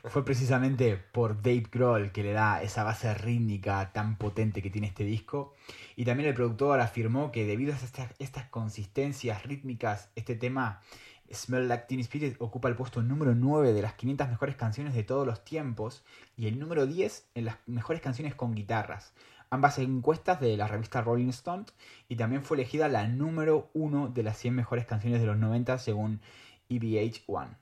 fue 0.05 0.25
precisamente 0.25 0.97
por 0.97 1.41
Dave 1.43 1.67
Grohl 1.71 2.13
que 2.13 2.23
le 2.23 2.33
da 2.33 2.63
esa 2.63 2.85
base 2.85 3.13
rítmica 3.15 3.93
tan 3.93 4.19
potente 4.19 4.63
que 4.63 4.71
tiene 4.71 4.89
este 4.89 5.05
disco. 5.05 5.55
Y 5.97 6.05
también 6.05 6.29
el 6.29 6.35
productor 6.35 6.81
afirmó 6.81 7.33
que 7.33 7.45
debido 7.45 7.73
a 7.73 7.77
estas, 7.77 8.15
estas 8.19 8.47
consistencias 8.49 9.45
rítmicas, 9.45 10.11
este 10.15 10.35
tema 10.35 10.81
Smell 11.33 11.69
Like 11.69 11.87
Teen 11.87 12.01
Spirit 12.01 12.37
ocupa 12.41 12.69
el 12.69 12.77
puesto 12.77 13.03
número 13.03 13.35
9 13.35 13.73
de 13.73 13.83
las 13.83 13.95
500 13.95 14.29
mejores 14.29 14.57
canciones 14.57 14.95
de 14.95 15.05
todos 15.05 15.27
los 15.27 15.45
tiempos 15.45 16.05
y 16.37 16.47
el 16.47 16.59
número 16.59 16.87
10 16.87 17.29
en 17.35 17.45
las 17.45 17.57
mejores 17.67 18.01
canciones 18.01 18.35
con 18.35 18.55
guitarras. 18.55 19.13
Ambas 19.51 19.79
encuestas 19.79 20.41
de 20.41 20.57
la 20.57 20.69
revista 20.69 21.01
Rolling 21.01 21.31
Stone 21.31 21.65
y 22.09 22.17
también 22.17 22.43
fue 22.43 22.57
elegida 22.57 22.89
la 22.89 23.07
número 23.09 23.71
1 23.75 24.09
de 24.09 24.23
las 24.23 24.39
100 24.39 24.55
mejores 24.55 24.87
canciones 24.87 25.21
de 25.21 25.27
los 25.27 25.39
90 25.39 25.79
según 25.79 26.21
EBH 26.69 27.23
One. 27.27 27.57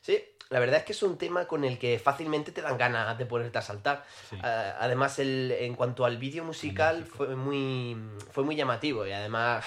Sí, 0.00 0.22
la 0.50 0.58
verdad 0.58 0.78
es 0.78 0.84
que 0.84 0.92
es 0.92 1.02
un 1.04 1.16
tema 1.16 1.46
con 1.46 1.64
el 1.64 1.78
que 1.78 1.98
fácilmente 2.00 2.50
te 2.50 2.60
dan 2.60 2.76
ganas 2.76 3.16
de 3.16 3.24
ponerte 3.24 3.58
a 3.58 3.62
saltar. 3.62 4.04
Sí. 4.28 4.36
Ah, 4.42 4.76
además, 4.80 5.20
el, 5.20 5.52
en 5.52 5.74
cuanto 5.74 6.04
al 6.04 6.18
vídeo 6.18 6.42
musical, 6.44 6.96
Magnífico. 6.96 7.16
fue 7.16 7.36
muy, 7.36 7.96
fue 8.32 8.42
muy 8.42 8.56
llamativo 8.56 9.06
y 9.06 9.12
además 9.12 9.64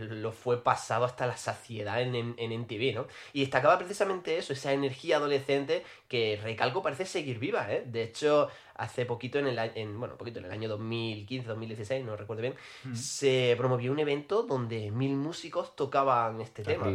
lo 0.00 0.32
fue 0.32 0.62
pasado 0.62 1.04
hasta 1.04 1.26
la 1.26 1.36
saciedad 1.36 2.00
en, 2.02 2.14
en, 2.14 2.34
en 2.38 2.60
MTV, 2.60 2.94
¿no? 2.94 3.06
Y 3.32 3.40
destacaba 3.40 3.78
precisamente 3.78 4.38
eso, 4.38 4.52
esa 4.52 4.72
energía 4.72 5.16
adolescente 5.16 5.84
que, 6.08 6.38
recalco, 6.42 6.82
parece 6.82 7.06
seguir 7.06 7.38
viva, 7.38 7.70
¿eh? 7.72 7.84
De 7.86 8.02
hecho, 8.02 8.48
hace 8.74 9.06
poquito, 9.06 9.38
en 9.38 9.46
el, 9.46 9.58
en, 9.58 9.98
bueno, 10.00 10.16
poquito 10.16 10.38
en 10.38 10.46
el 10.46 10.50
año 10.52 10.68
2015, 10.68 11.48
2016, 11.48 12.04
no 12.04 12.16
recuerdo 12.16 12.42
bien, 12.42 12.54
Mm. 12.84 12.94
se 12.94 13.54
promovió 13.58 13.92
un 13.92 13.98
evento 13.98 14.42
donde 14.42 14.90
mil 14.90 15.14
músicos 15.16 15.76
tocaban 15.76 16.40
este 16.40 16.62
tema. 16.62 16.86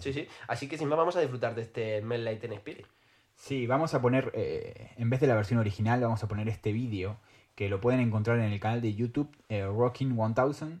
Sí, 0.00 0.12
sí. 0.12 0.28
Así 0.48 0.68
que 0.68 0.78
sin 0.78 0.88
más 0.88 0.98
vamos 0.98 1.16
a 1.16 1.20
disfrutar 1.20 1.54
de 1.54 1.62
este 1.62 2.00
Mel 2.02 2.24
Light 2.24 2.44
and 2.44 2.54
Spirit. 2.54 2.86
Sí, 3.34 3.66
vamos 3.66 3.92
a 3.94 4.00
poner, 4.00 4.30
eh, 4.34 4.90
en 4.96 5.10
vez 5.10 5.20
de 5.20 5.26
la 5.26 5.34
versión 5.34 5.58
original, 5.58 6.00
vamos 6.00 6.22
a 6.22 6.28
poner 6.28 6.48
este 6.48 6.72
vídeo 6.72 7.16
que 7.56 7.68
lo 7.68 7.80
pueden 7.80 8.00
encontrar 8.00 8.38
en 8.38 8.52
el 8.52 8.60
canal 8.60 8.80
de 8.80 8.94
YouTube, 8.94 9.28
eh, 9.48 9.66
Rocking 9.66 10.14
1000. 10.16 10.80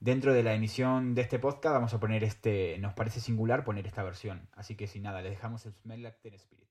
Dentro 0.00 0.32
de 0.32 0.42
la 0.42 0.54
emisión 0.54 1.14
de 1.14 1.20
este 1.20 1.38
podcast 1.38 1.74
vamos 1.74 1.92
a 1.92 2.00
poner 2.00 2.24
este, 2.24 2.78
nos 2.78 2.94
parece 2.94 3.20
singular 3.20 3.64
poner 3.64 3.86
esta 3.86 4.02
versión. 4.02 4.48
Así 4.52 4.74
que 4.74 4.86
sin 4.86 5.02
nada, 5.02 5.20
les 5.20 5.32
dejamos 5.32 5.66
el 5.66 5.74
Smell 5.74 6.02
Like 6.02 6.16
Spirit. 6.36 6.66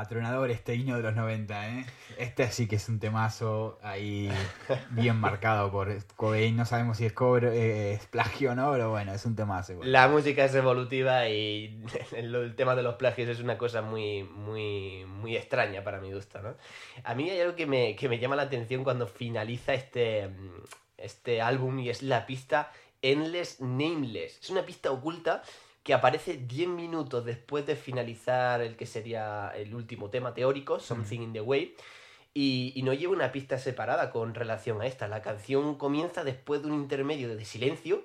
Atronador 0.00 0.50
este 0.50 0.74
himno 0.74 0.96
de 0.96 1.02
los 1.02 1.14
90, 1.14 1.68
¿eh? 1.68 1.86
Este 2.18 2.50
sí 2.50 2.66
que 2.66 2.76
es 2.76 2.88
un 2.88 2.98
temazo 2.98 3.78
ahí 3.82 4.30
bien 4.90 5.16
marcado 5.16 5.70
por 5.70 5.92
Cobain. 6.16 6.56
No 6.56 6.64
sabemos 6.64 6.98
si 6.98 7.06
es 7.06 7.12
cover, 7.12 7.44
eh, 7.44 7.92
es 7.94 8.06
plagio 8.06 8.52
o 8.52 8.54
no, 8.54 8.72
pero 8.72 8.90
bueno, 8.90 9.12
es 9.12 9.24
un 9.26 9.36
temazo. 9.36 9.72
igual. 9.72 9.90
La 9.92 10.08
música 10.08 10.44
es 10.44 10.54
evolutiva 10.54 11.28
y 11.28 11.82
el, 12.16 12.34
el 12.34 12.54
tema 12.54 12.74
de 12.74 12.82
los 12.82 12.94
plagios 12.96 13.28
es 13.28 13.40
una 13.40 13.58
cosa 13.58 13.82
muy, 13.82 14.24
muy, 14.24 15.04
muy 15.04 15.36
extraña 15.36 15.82
para 15.82 16.00
mi 16.00 16.12
gusto, 16.12 16.40
¿no? 16.40 16.54
A 17.04 17.14
mí 17.14 17.30
hay 17.30 17.40
algo 17.40 17.56
que 17.56 17.66
me, 17.66 17.96
que 17.96 18.08
me 18.08 18.18
llama 18.18 18.36
la 18.36 18.42
atención 18.42 18.84
cuando 18.84 19.06
finaliza 19.06 19.74
este, 19.74 20.30
este 20.96 21.40
álbum 21.40 21.78
y 21.78 21.90
es 21.90 22.02
la 22.02 22.26
pista 22.26 22.72
Endless 23.02 23.60
Nameless. 23.60 24.38
Es 24.42 24.50
una 24.50 24.62
pista 24.62 24.90
oculta 24.90 25.42
que 25.88 25.94
aparece 25.94 26.36
10 26.36 26.68
minutos 26.68 27.24
después 27.24 27.64
de 27.64 27.74
finalizar 27.74 28.60
el 28.60 28.76
que 28.76 28.84
sería 28.84 29.50
el 29.56 29.74
último 29.74 30.10
tema 30.10 30.34
teórico, 30.34 30.78
Something 30.80 31.20
in 31.20 31.32
the 31.32 31.40
Way, 31.40 31.74
y, 32.34 32.78
no 32.84 32.92
lleva 32.92 33.14
una 33.14 33.32
pista 33.32 33.56
separada 33.56 34.10
con 34.10 34.34
relación 34.34 34.82
a 34.82 34.86
esta. 34.86 35.08
La 35.08 35.22
canción 35.22 35.76
comienza 35.76 36.24
después 36.24 36.60
de 36.60 36.68
un 36.68 36.74
intermedio 36.74 37.34
de 37.34 37.42
silencio 37.46 38.04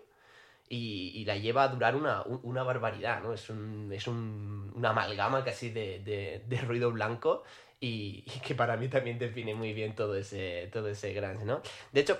y, 0.69 1.25
la 1.25 1.35
lleva 1.35 1.63
a 1.63 1.67
durar 1.67 1.97
una, 1.97 2.21
un- 2.21 2.39
una 2.43 2.63
barbaridad, 2.63 3.21
¿no? 3.21 3.33
Es, 3.33 3.49
un, 3.49 3.91
es 3.91 4.07
un- 4.07 4.71
una 4.73 4.91
amalgama 4.91 5.43
casi 5.43 5.69
de, 5.69 6.41
ruido 6.65 6.89
blanco 6.89 7.43
y, 7.81 8.23
y 8.25 8.39
que 8.39 8.55
para 8.55 8.77
mí 8.77 8.87
también 8.87 9.19
define 9.19 9.55
muy 9.55 9.73
bien 9.73 9.93
todo 9.93 10.15
ese, 10.15 10.69
todo 10.71 10.87
ese 10.87 11.11
grunge, 11.11 11.43
¿no? 11.43 11.61
De 11.91 11.99
hecho, 11.99 12.17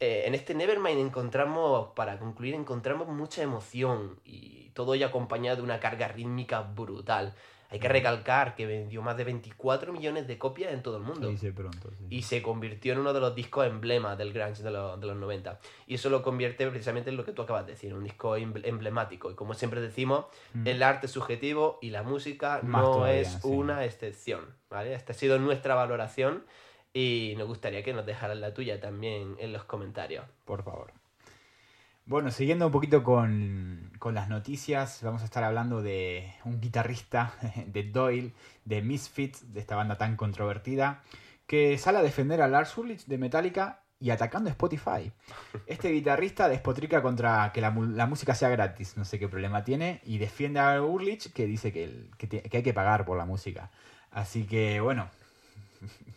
eh, 0.00 0.24
en 0.26 0.34
este 0.34 0.54
Nevermind 0.54 0.98
encontramos, 0.98 1.90
para 1.94 2.18
concluir, 2.18 2.54
encontramos 2.54 3.06
mucha 3.06 3.42
emoción 3.42 4.18
y 4.24 4.63
todo 4.74 4.94
ello 4.94 5.06
acompañado 5.06 5.56
de 5.56 5.62
una 5.62 5.80
carga 5.80 6.08
rítmica 6.08 6.60
brutal. 6.62 7.34
Hay 7.70 7.80
que 7.80 7.88
recalcar 7.88 8.54
que 8.54 8.66
vendió 8.66 9.02
más 9.02 9.16
de 9.16 9.24
24 9.24 9.92
millones 9.92 10.28
de 10.28 10.38
copias 10.38 10.72
en 10.72 10.82
todo 10.82 10.96
el 10.98 11.02
mundo 11.02 11.28
pronto. 11.56 11.90
sí. 11.98 12.06
y 12.08 12.22
se 12.22 12.40
convirtió 12.40 12.92
en 12.92 13.00
uno 13.00 13.12
de 13.12 13.18
los 13.18 13.34
discos 13.34 13.66
emblema 13.66 14.14
del 14.14 14.32
grunge 14.32 14.62
de, 14.62 14.70
los- 14.70 15.00
de 15.00 15.06
los 15.08 15.16
90. 15.16 15.58
Y 15.88 15.94
eso 15.94 16.08
lo 16.08 16.22
convierte 16.22 16.68
precisamente 16.68 17.10
en 17.10 17.16
lo 17.16 17.24
que 17.24 17.32
tú 17.32 17.42
acabas 17.42 17.66
de 17.66 17.72
decir, 17.72 17.92
un 17.92 18.04
disco 18.04 18.36
emble- 18.36 18.64
emblemático. 18.68 19.28
Y 19.30 19.34
como 19.34 19.54
siempre 19.54 19.80
decimos, 19.80 20.26
Mm. 20.52 20.68
el 20.68 20.82
arte 20.84 21.06
es 21.06 21.12
subjetivo 21.12 21.78
y 21.82 21.90
la 21.90 22.04
música 22.04 22.60
Más 22.62 22.82
no 22.82 22.92
todavía, 22.92 23.20
es 23.22 23.40
una 23.42 23.84
excepción. 23.84 24.44
¿vale? 24.70 24.94
Esta 24.94 25.12
ha 25.12 25.16
sido 25.16 25.38
nuestra 25.40 25.74
valoración 25.74 26.44
y 26.92 27.34
nos 27.38 27.48
gustaría 27.48 27.82
que 27.82 27.92
nos 27.92 28.06
dejaran 28.06 28.40
la 28.40 28.54
tuya 28.54 28.78
también 28.78 29.34
en 29.40 29.52
los 29.52 29.64
comentarios. 29.64 30.24
Por 30.44 30.62
favor. 30.62 30.92
Bueno, 32.06 32.30
siguiendo 32.30 32.66
un 32.66 32.72
poquito 32.72 33.02
con, 33.02 33.90
con 33.98 34.14
las 34.14 34.28
noticias, 34.28 35.00
vamos 35.02 35.22
a 35.22 35.24
estar 35.24 35.42
hablando 35.42 35.80
de 35.80 36.34
un 36.44 36.60
guitarrista 36.60 37.32
de 37.66 37.82
Doyle, 37.84 38.32
de 38.66 38.82
Misfits, 38.82 39.54
de 39.54 39.60
esta 39.60 39.74
banda 39.74 39.96
tan 39.96 40.16
controvertida, 40.16 41.02
que 41.46 41.78
sale 41.78 41.98
a 41.98 42.02
defender 42.02 42.42
a 42.42 42.48
Lars 42.48 42.76
Ulrich 42.76 43.06
de 43.06 43.16
Metallica 43.16 43.80
y 43.98 44.10
atacando 44.10 44.50
Spotify. 44.50 45.12
Este 45.66 45.92
guitarrista 45.92 46.46
despotrica 46.50 47.00
contra 47.00 47.50
que 47.54 47.62
la, 47.62 47.70
música 47.70 48.34
sea 48.34 48.50
gratis, 48.50 48.98
no 48.98 49.06
sé 49.06 49.18
qué 49.18 49.26
problema 49.26 49.64
tiene, 49.64 50.02
y 50.04 50.18
defiende 50.18 50.60
a 50.60 50.82
Ulrich 50.82 51.32
que 51.32 51.46
dice 51.46 51.72
que, 51.72 52.10
que 52.18 52.50
hay 52.54 52.62
que 52.62 52.74
pagar 52.74 53.06
por 53.06 53.16
la 53.16 53.24
música. 53.24 53.70
Así 54.10 54.44
que, 54.44 54.78
bueno, 54.80 55.08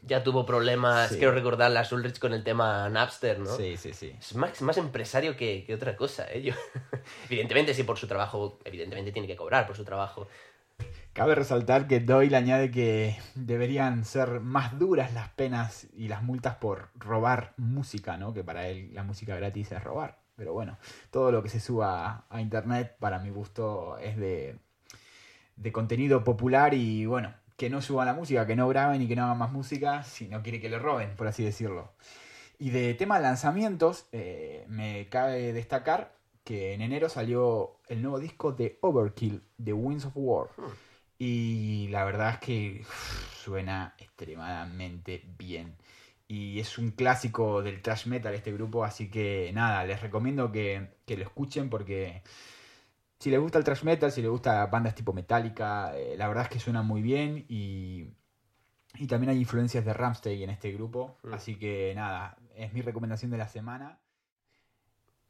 Ya 0.04 0.24
tuvo 0.24 0.46
problemas, 0.46 1.10
Sí. 1.10 1.18
quiero 1.18 1.34
recordar, 1.34 1.70
las 1.72 1.92
Ulrich 1.92 2.20
con 2.20 2.34
el 2.34 2.44
tema 2.44 2.88
Napster, 2.90 3.40
¿no? 3.40 3.56
sí, 3.56 3.76
sí, 3.78 3.94
sí. 3.94 4.16
Es 4.20 4.36
más, 4.36 4.62
más 4.62 4.78
empresario 4.78 5.36
que, 5.36 5.64
que 5.66 5.74
otra 5.76 5.96
cosa, 5.96 6.26
¿eh? 6.32 6.42
Yo- 6.44 6.54
evidentemente, 7.30 7.74
sí, 7.74 7.84
por 7.84 7.98
su 7.98 8.08
trabajo, 8.08 8.60
evidentemente 8.64 9.12
tiene 9.12 9.28
que 9.28 9.36
cobrar 9.36 9.68
por 9.68 9.76
su 9.76 9.84
trabajo. 9.84 10.28
Cabe 11.14 11.34
resaltar 11.34 11.88
que 11.88 12.00
Doyle 12.00 12.36
añade 12.38 12.70
que 12.70 13.18
deberían 13.34 14.06
ser 14.06 14.40
más 14.40 14.78
duras 14.78 15.14
las 15.14 15.30
penas 15.30 15.88
y 15.96 16.08
las 16.10 16.22
multas 16.22 16.56
por 16.58 16.90
robar 16.96 17.54
música, 17.58 18.18
¿no? 18.18 18.34
Que 18.34 18.44
para 18.44 18.68
él 18.68 18.92
la 18.94 19.02
música 19.04 19.36
gratis 19.36 19.72
es 19.72 19.84
robar. 19.84 20.20
Pero 20.36 20.54
bueno, 20.54 20.78
todo 21.10 21.32
lo 21.32 21.42
que 21.42 21.50
se 21.50 21.60
suba 21.60 22.26
a 22.30 22.40
internet, 22.42 22.96
para 23.00 23.18
mi 23.18 23.32
gusto, 23.32 23.98
es 23.98 24.16
de, 24.18 24.60
de 25.56 25.72
contenido 25.72 26.24
popular 26.24 26.76
y 26.76 27.08
bueno, 27.08 27.34
que 27.58 27.70
no 27.70 27.82
suban 27.82 28.06
la 28.06 28.14
música, 28.14 28.46
que 28.46 28.56
no 28.56 28.68
graben 28.70 29.02
y 29.02 29.08
que 29.08 29.16
no 29.16 29.24
hagan 29.24 29.40
más 29.40 29.52
música 29.52 30.04
si 30.04 30.28
no 30.28 30.44
quiere 30.44 30.62
que 30.62 30.70
le 30.70 30.80
roben, 30.80 31.16
por 31.16 31.28
así 31.28 31.44
decirlo. 31.44 31.92
Y 32.60 32.70
de 32.70 32.94
tema 32.94 33.20
lanzamientos, 33.20 34.06
eh, 34.12 34.66
me 34.70 35.10
cabe 35.10 35.54
destacar 35.54 36.16
que 36.44 36.74
en 36.74 36.82
enero 36.82 37.10
salió 37.10 37.78
el 37.88 38.02
nuevo 38.02 38.20
disco 38.20 38.52
de 38.52 38.78
Overkill, 38.82 39.44
The 39.62 39.74
Winds 39.74 40.06
of 40.06 40.14
War. 40.16 40.50
Y 41.20 41.88
la 41.90 42.06
verdad 42.06 42.34
es 42.34 42.40
que 42.40 42.86
suena 43.44 43.96
extremadamente 43.98 45.24
bien. 45.38 45.76
Y 46.28 46.60
es 46.60 46.78
un 46.78 46.92
clásico 46.92 47.62
del 47.62 47.82
thrash 47.82 48.06
metal 48.06 48.34
este 48.34 48.52
grupo, 48.54 48.84
así 48.84 49.10
que 49.10 49.52
nada, 49.54 49.84
les 49.86 50.02
recomiendo 50.02 50.52
que, 50.52 50.90
que 51.06 51.18
lo 51.18 51.24
escuchen 51.24 51.70
porque 51.70 52.22
si 53.20 53.30
les 53.32 53.40
gusta 53.40 53.58
el 53.58 53.64
thrash 53.64 53.84
metal, 53.84 54.12
si 54.12 54.22
les 54.22 54.30
gusta 54.30 54.66
bandas 54.68 54.96
tipo 54.96 55.14
Metallica, 55.14 55.96
eh, 55.98 56.16
la 56.18 56.28
verdad 56.28 56.44
es 56.44 56.50
que 56.50 56.60
suena 56.60 56.82
muy 56.84 57.02
bien 57.02 57.46
y, 57.50 58.08
y 58.96 59.08
también 59.08 59.32
hay 59.32 59.40
influencias 59.40 59.84
de 59.86 59.94
Ramstein 59.94 60.44
en 60.44 60.50
este 60.52 60.72
grupo, 60.72 61.18
Mm. 61.24 61.34
así 61.34 61.56
que 61.56 61.94
nada, 61.96 62.38
es 62.56 62.74
mi 62.74 62.82
recomendación 62.82 63.32
de 63.32 63.38
la 63.38 63.48
semana. 63.48 64.00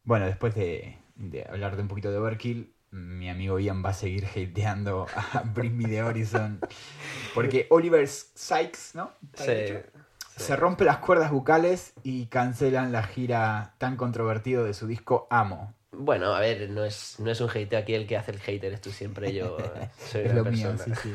Bueno, 0.03 0.25
después 0.25 0.55
de, 0.55 0.97
de 1.15 1.43
hablar 1.49 1.75
de 1.75 1.81
un 1.81 1.87
poquito 1.87 2.11
de 2.11 2.17
Overkill, 2.17 2.73
mi 2.91 3.29
amigo 3.29 3.59
Ian 3.59 3.83
va 3.83 3.89
a 3.89 3.93
seguir 3.93 4.25
hateando 4.25 5.07
a 5.33 5.41
Bring 5.41 5.75
Me 5.75 5.89
the 5.89 6.01
Horizon. 6.03 6.59
Porque 7.33 7.67
Oliver 7.69 8.07
Sykes, 8.07 8.91
¿no? 8.95 9.11
¿Está 9.33 9.51
bien 9.51 9.65
dicho? 9.65 9.79
Se 10.37 10.55
rompe 10.55 10.85
las 10.85 10.99
cuerdas 10.99 11.31
bucales 11.31 11.93
y 12.03 12.27
cancelan 12.27 12.91
la 12.91 13.03
gira 13.03 13.73
tan 13.79 13.97
controvertido 13.97 14.63
de 14.63 14.73
su 14.73 14.87
disco 14.87 15.27
Amo. 15.31 15.73
Bueno, 15.91 16.35
a 16.35 16.39
ver, 16.41 16.69
no 16.69 16.83
es, 16.83 17.15
no 17.19 17.31
es 17.31 17.39
un 17.39 17.49
hate 17.49 17.73
aquí 17.75 17.93
el 17.95 18.05
que 18.05 18.17
hace 18.17 18.31
el 18.31 18.39
hater, 18.39 18.65
eres 18.65 18.81
tú 18.81 18.91
siempre, 18.91 19.33
yo 19.33 19.57
soy 20.11 20.21
Es 20.25 20.31
una 20.31 20.43
lo 20.43 20.45
mío, 20.51 20.69
persona. 20.75 20.95
sí, 21.01 21.09
sí. 21.09 21.13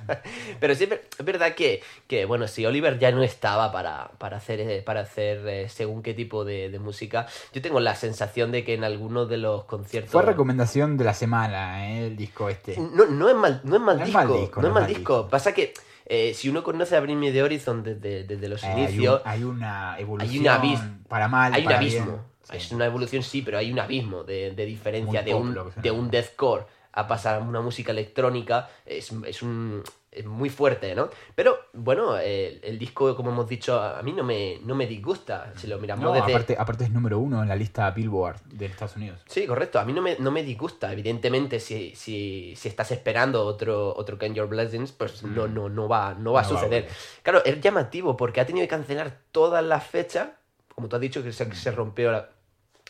Pero 0.60 0.74
sí 0.76 0.84
es 0.84 0.90
ver- 0.90 1.08
es 1.18 1.24
verdad 1.24 1.54
que, 1.54 1.82
que, 2.06 2.24
bueno, 2.24 2.46
si 2.46 2.64
Oliver 2.64 2.98
ya 3.00 3.10
no 3.10 3.22
estaba 3.24 3.72
para, 3.72 4.12
para 4.18 4.36
hacer, 4.36 4.60
eh, 4.60 4.80
para 4.82 5.00
hacer 5.00 5.46
eh, 5.48 5.68
según 5.68 6.02
qué 6.02 6.14
tipo 6.14 6.44
de, 6.44 6.70
de 6.70 6.78
música, 6.78 7.26
yo 7.52 7.60
tengo 7.60 7.80
la 7.80 7.96
sensación 7.96 8.52
de 8.52 8.64
que 8.64 8.74
en 8.74 8.84
algunos 8.84 9.28
de 9.28 9.38
los 9.38 9.64
conciertos... 9.64 10.12
Fue 10.12 10.22
recomendación 10.22 10.96
de 10.96 11.04
la 11.04 11.14
semana, 11.14 11.90
¿eh? 11.90 12.06
el 12.06 12.16
disco 12.16 12.48
este. 12.48 12.78
No, 12.78 13.06
no 13.06 13.28
es 13.28 13.34
mal, 13.34 13.60
no 13.64 13.76
es 13.76 13.82
mal 13.82 13.96
No 13.98 14.02
es 14.04 14.06
disco. 14.06 14.18
mal 14.24 14.40
disco, 14.40 14.62
no 14.62 14.68
es 14.68 14.74
mal 14.74 14.86
disco. 14.86 15.28
Pasa 15.28 15.52
que 15.52 15.74
eh, 16.06 16.32
si 16.34 16.48
uno 16.48 16.62
conoce 16.62 16.96
a 16.96 17.00
Bring 17.00 17.18
Me 17.18 17.32
the 17.32 17.42
Horizon 17.42 17.82
desde, 17.82 18.22
desde 18.24 18.48
los 18.48 18.62
Eh, 18.62 18.66
hay, 18.68 18.72
un- 18.74 18.82
inicios, 18.84 19.22
hay 19.24 19.42
una 19.44 19.96
evolución 19.98 20.42
un 20.42 20.48
abismo. 20.48 20.98
para 21.08 21.26
mal, 21.28 21.52
hay 21.54 21.60
un 21.62 21.64
para 21.64 21.78
abismo. 21.78 22.06
bien. 22.06 22.31
Sí. 22.44 22.56
Es 22.56 22.72
una 22.72 22.86
evolución, 22.86 23.22
sí, 23.22 23.42
pero 23.42 23.58
hay 23.58 23.70
un 23.72 23.78
abismo 23.78 24.24
de, 24.24 24.50
de 24.52 24.64
diferencia 24.66 25.22
de 25.22 25.34
un, 25.34 25.56
de 25.76 25.90
un 25.90 26.10
deathcore 26.10 26.64
a 26.94 27.06
pasar 27.08 27.36
a 27.40 27.44
una 27.44 27.60
música 27.60 27.92
electrónica. 27.92 28.68
Es, 28.84 29.12
es 29.26 29.40
un. 29.42 29.82
es 30.10 30.26
muy 30.26 30.50
fuerte, 30.50 30.94
¿no? 30.94 31.08
Pero 31.34 31.56
bueno, 31.72 32.18
el, 32.18 32.60
el 32.62 32.78
disco, 32.78 33.16
como 33.16 33.30
hemos 33.30 33.48
dicho, 33.48 33.80
a 33.80 34.02
mí 34.02 34.12
no 34.12 34.22
me, 34.22 34.58
no 34.62 34.74
me 34.74 34.86
disgusta. 34.86 35.54
Si 35.56 35.66
lo 35.68 35.78
miramos 35.78 36.04
No, 36.04 36.12
desde. 36.12 36.30
aparte, 36.30 36.56
aparte 36.58 36.84
es 36.84 36.90
número 36.90 37.18
uno 37.18 37.40
en 37.42 37.48
la 37.48 37.56
lista 37.56 37.90
Billboard 37.92 38.42
de 38.42 38.66
Estados 38.66 38.96
Unidos. 38.96 39.20
Sí, 39.26 39.46
correcto. 39.46 39.80
A 39.80 39.86
mí 39.86 39.94
no 39.94 40.02
me, 40.02 40.16
no 40.18 40.30
me 40.30 40.42
disgusta. 40.42 40.92
Evidentemente, 40.92 41.60
si, 41.60 41.94
si, 41.94 42.54
si 42.56 42.68
estás 42.68 42.90
esperando 42.90 43.42
otro, 43.46 43.94
otro 43.96 44.18
Can 44.18 44.34
Your 44.34 44.48
Blessings, 44.48 44.92
pues 44.92 45.22
no, 45.22 45.48
no, 45.48 45.70
no 45.70 45.88
va, 45.88 46.12
no 46.12 46.32
va 46.34 46.40
a 46.40 46.42
Mm. 46.42 46.48
No 46.52 46.54
va 46.54 46.60
a 46.60 46.62
suceder. 46.62 46.88
claro, 47.22 47.42
es 47.46 47.58
llamativo 47.62 48.14
porque 48.16 48.42
ha 48.42 48.46
tenido 48.46 48.64
que 48.64 48.68
cancelar 48.68 49.16
todas 49.30 49.64
las 49.64 49.86
fechas. 49.86 50.28
Como 50.74 50.88
tú 50.88 50.96
has 50.96 51.02
dicho, 51.02 51.22
que 51.22 51.32
se, 51.32 51.48
que 51.48 51.56
se 51.56 51.70
rompió 51.70 52.12
la- 52.12 52.28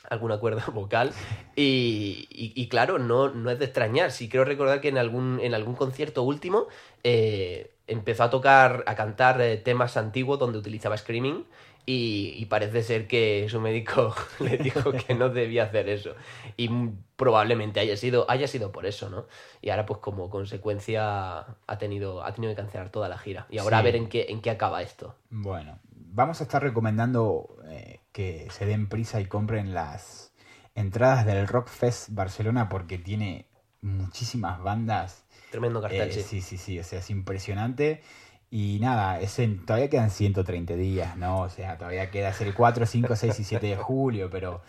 alguna 0.09 0.39
cuerda 0.39 0.65
vocal. 0.75 1.13
Y, 1.57 2.27
y- 2.31 2.53
y 2.55 2.69
claro, 2.69 2.99
no, 2.99 3.29
no 3.31 3.51
es 3.51 3.59
de 3.59 3.65
extrañar. 3.67 4.11
Sí 4.11 4.29
quiero 4.29 4.45
recordar 4.45 4.81
que 4.81 4.89
en 4.89 4.99
algún, 4.99 5.39
en 5.41 5.55
algún 5.55 5.75
concierto 5.75 6.23
último 6.23 6.67
eh, 7.05 7.73
empezó 7.87 8.25
a 8.25 8.31
tocar, 8.31 8.85
a 8.87 8.95
cantar 8.95 9.41
eh, 9.41 9.57
temas 9.57 9.97
antiguos 9.97 10.39
donde 10.39 10.59
utilizaba 10.59 10.97
screaming. 10.97 11.45
Y, 11.85 12.35
y 12.37 12.45
parece 12.47 12.85
ser 12.85 13.09
que 13.09 13.49
su 13.51 13.59
médico 13.61 14.15
le 14.39 14.57
dijo 14.57 14.93
que 14.93 15.15
no 15.17 15.31
debía 15.31 15.65
hacer 15.65 15.89
eso. 15.89 16.15
Y 16.57 16.71
probablemente 17.17 17.81
haya 17.81 17.97
sido, 17.97 18.25
haya 18.31 18.47
sido 18.47 18.71
por 18.71 18.87
eso, 18.87 19.11
¿no? 19.11 19.27
Y 19.61 19.71
ahora, 19.71 19.85
pues 19.85 19.99
como 19.99 20.31
consecuencia, 20.31 21.39
ha 21.67 21.79
tenido, 21.79 22.25
ha 22.25 22.33
tenido 22.33 22.53
que 22.53 22.57
cancelar 22.63 22.91
toda 22.91 23.09
la 23.09 23.19
gira. 23.19 23.47
Y 23.51 23.59
ahora 23.59 23.79
Sí. 23.79 23.81
a 23.81 23.85
ver 23.85 23.97
en 23.97 24.09
qué, 24.09 24.27
en 24.29 24.41
qué 24.41 24.51
acaba 24.51 24.81
esto. 24.81 25.17
Bueno, 25.31 25.77
vamos 26.13 26.41
a 26.41 26.45
estar 26.45 26.63
recomendando 26.63 27.57
eh, 27.69 28.01
que 28.13 28.49
se 28.51 28.67
den 28.67 28.89
prisa 28.89 29.21
y 29.21 29.27
compren 29.27 29.75
las 29.75 30.33
entradas 30.75 31.27
del 31.27 31.47
Rock 31.49 31.69
Fest 31.69 32.09
Barcelona 32.13 32.69
porque 32.69 32.99
tiene 32.99 33.47
muchísimas 33.81 34.63
bandas. 34.63 35.25
Tremendo 35.51 35.81
cartel, 35.81 36.09
Eh, 36.11 36.13
sí. 36.13 36.23
sí, 36.23 36.41
sí, 36.41 36.57
sí, 36.59 36.79
o 36.79 36.85
sea, 36.85 37.01
es 37.01 37.11
impresionante. 37.11 38.03
Y 38.51 38.79
nada, 38.81 39.19
es 39.21 39.39
en- 39.39 39.65
todavía 39.65 39.89
quedan 39.89 40.11
130 40.11 40.75
días, 40.75 41.17
¿no? 41.17 41.41
O 41.41 41.49
sea, 41.49 41.79
todavía 41.79 42.11
queda 42.11 42.29
hacer 42.29 42.47
el 42.49 42.55
4, 42.55 42.85
5, 42.85 43.17
6 43.17 43.41
y 43.41 43.45
7 43.45 43.67
de 43.67 43.77
julio, 43.77 44.29
pero 44.31 44.61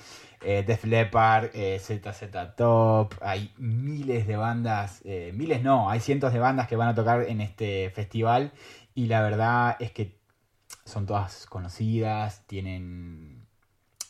eh, 0.42 0.64
Def 0.66 0.86
Leppard, 0.86 1.50
eh, 1.54 1.80
ZZ 1.80 2.56
Top, 2.56 3.14
hay 3.22 3.54
miles 3.58 4.26
de 4.28 4.38
bandas, 4.38 5.02
eh, 5.04 5.32
miles 5.36 5.62
no, 5.64 5.90
hay 5.90 6.00
cientos 6.00 6.32
de 6.34 6.40
bandas 6.40 6.68
que 6.68 6.76
van 6.78 6.90
a 6.90 6.96
tocar 6.96 7.24
en 7.24 7.42
este 7.42 7.90
festival 7.92 8.54
y 8.96 9.08
la 9.08 9.22
verdad 9.22 9.76
es 9.80 9.92
que 9.92 10.18
son 10.86 11.06
todas 11.06 11.46
conocidas, 11.48 12.46
tienen 12.48 13.46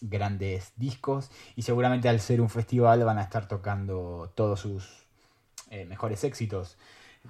grandes 0.01 0.73
discos 0.75 1.31
y 1.55 1.61
seguramente 1.61 2.09
al 2.09 2.19
ser 2.19 2.41
un 2.41 2.49
festival 2.49 3.03
van 3.05 3.17
a 3.17 3.21
estar 3.23 3.47
tocando 3.47 4.31
todos 4.35 4.59
sus 4.59 5.07
eh, 5.69 5.85
mejores 5.85 6.23
éxitos. 6.23 6.77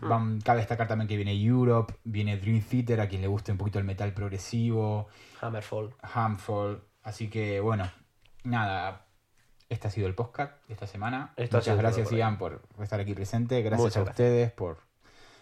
Van- 0.01 0.41
cabe 0.41 0.59
destacar 0.61 0.87
también 0.87 1.07
que 1.07 1.15
viene 1.15 1.33
Europe, 1.39 1.93
viene 2.03 2.37
Dream 2.37 2.61
Theater, 2.63 2.99
a 3.01 3.07
quien 3.07 3.21
le 3.21 3.27
guste 3.27 3.51
un 3.51 3.59
poquito 3.59 3.77
el 3.77 3.85
metal 3.85 4.11
progresivo, 4.13 5.07
Hammerfall. 5.39 5.93
Hamfall, 6.01 6.83
así 7.03 7.29
que 7.29 7.59
bueno, 7.59 7.87
nada, 8.43 9.05
este 9.69 9.87
ha 9.87 9.91
sido 9.91 10.07
el 10.07 10.15
podcast 10.15 10.65
de 10.67 10.73
esta 10.73 10.87
semana. 10.87 11.33
Esto 11.37 11.57
ha 11.57 11.59
Muchas 11.59 11.77
gracias 11.77 12.07
por. 12.09 12.17
Ian 12.17 12.37
por 12.39 12.63
estar 12.81 12.99
aquí 12.99 13.13
presente, 13.13 13.61
gracias 13.61 13.81
Muchas 13.81 13.97
a 13.97 14.03
gracias. 14.05 14.25
ustedes 14.27 14.51
por 14.51 14.79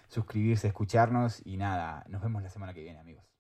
suscribirse, 0.10 0.68
escucharnos 0.68 1.41
y 1.45 1.56
nada, 1.56 2.04
nos 2.10 2.22
vemos 2.22 2.43
la 2.43 2.49
semana 2.49 2.74
que 2.74 2.84
viene 2.84 2.99
amigos. 2.99 3.31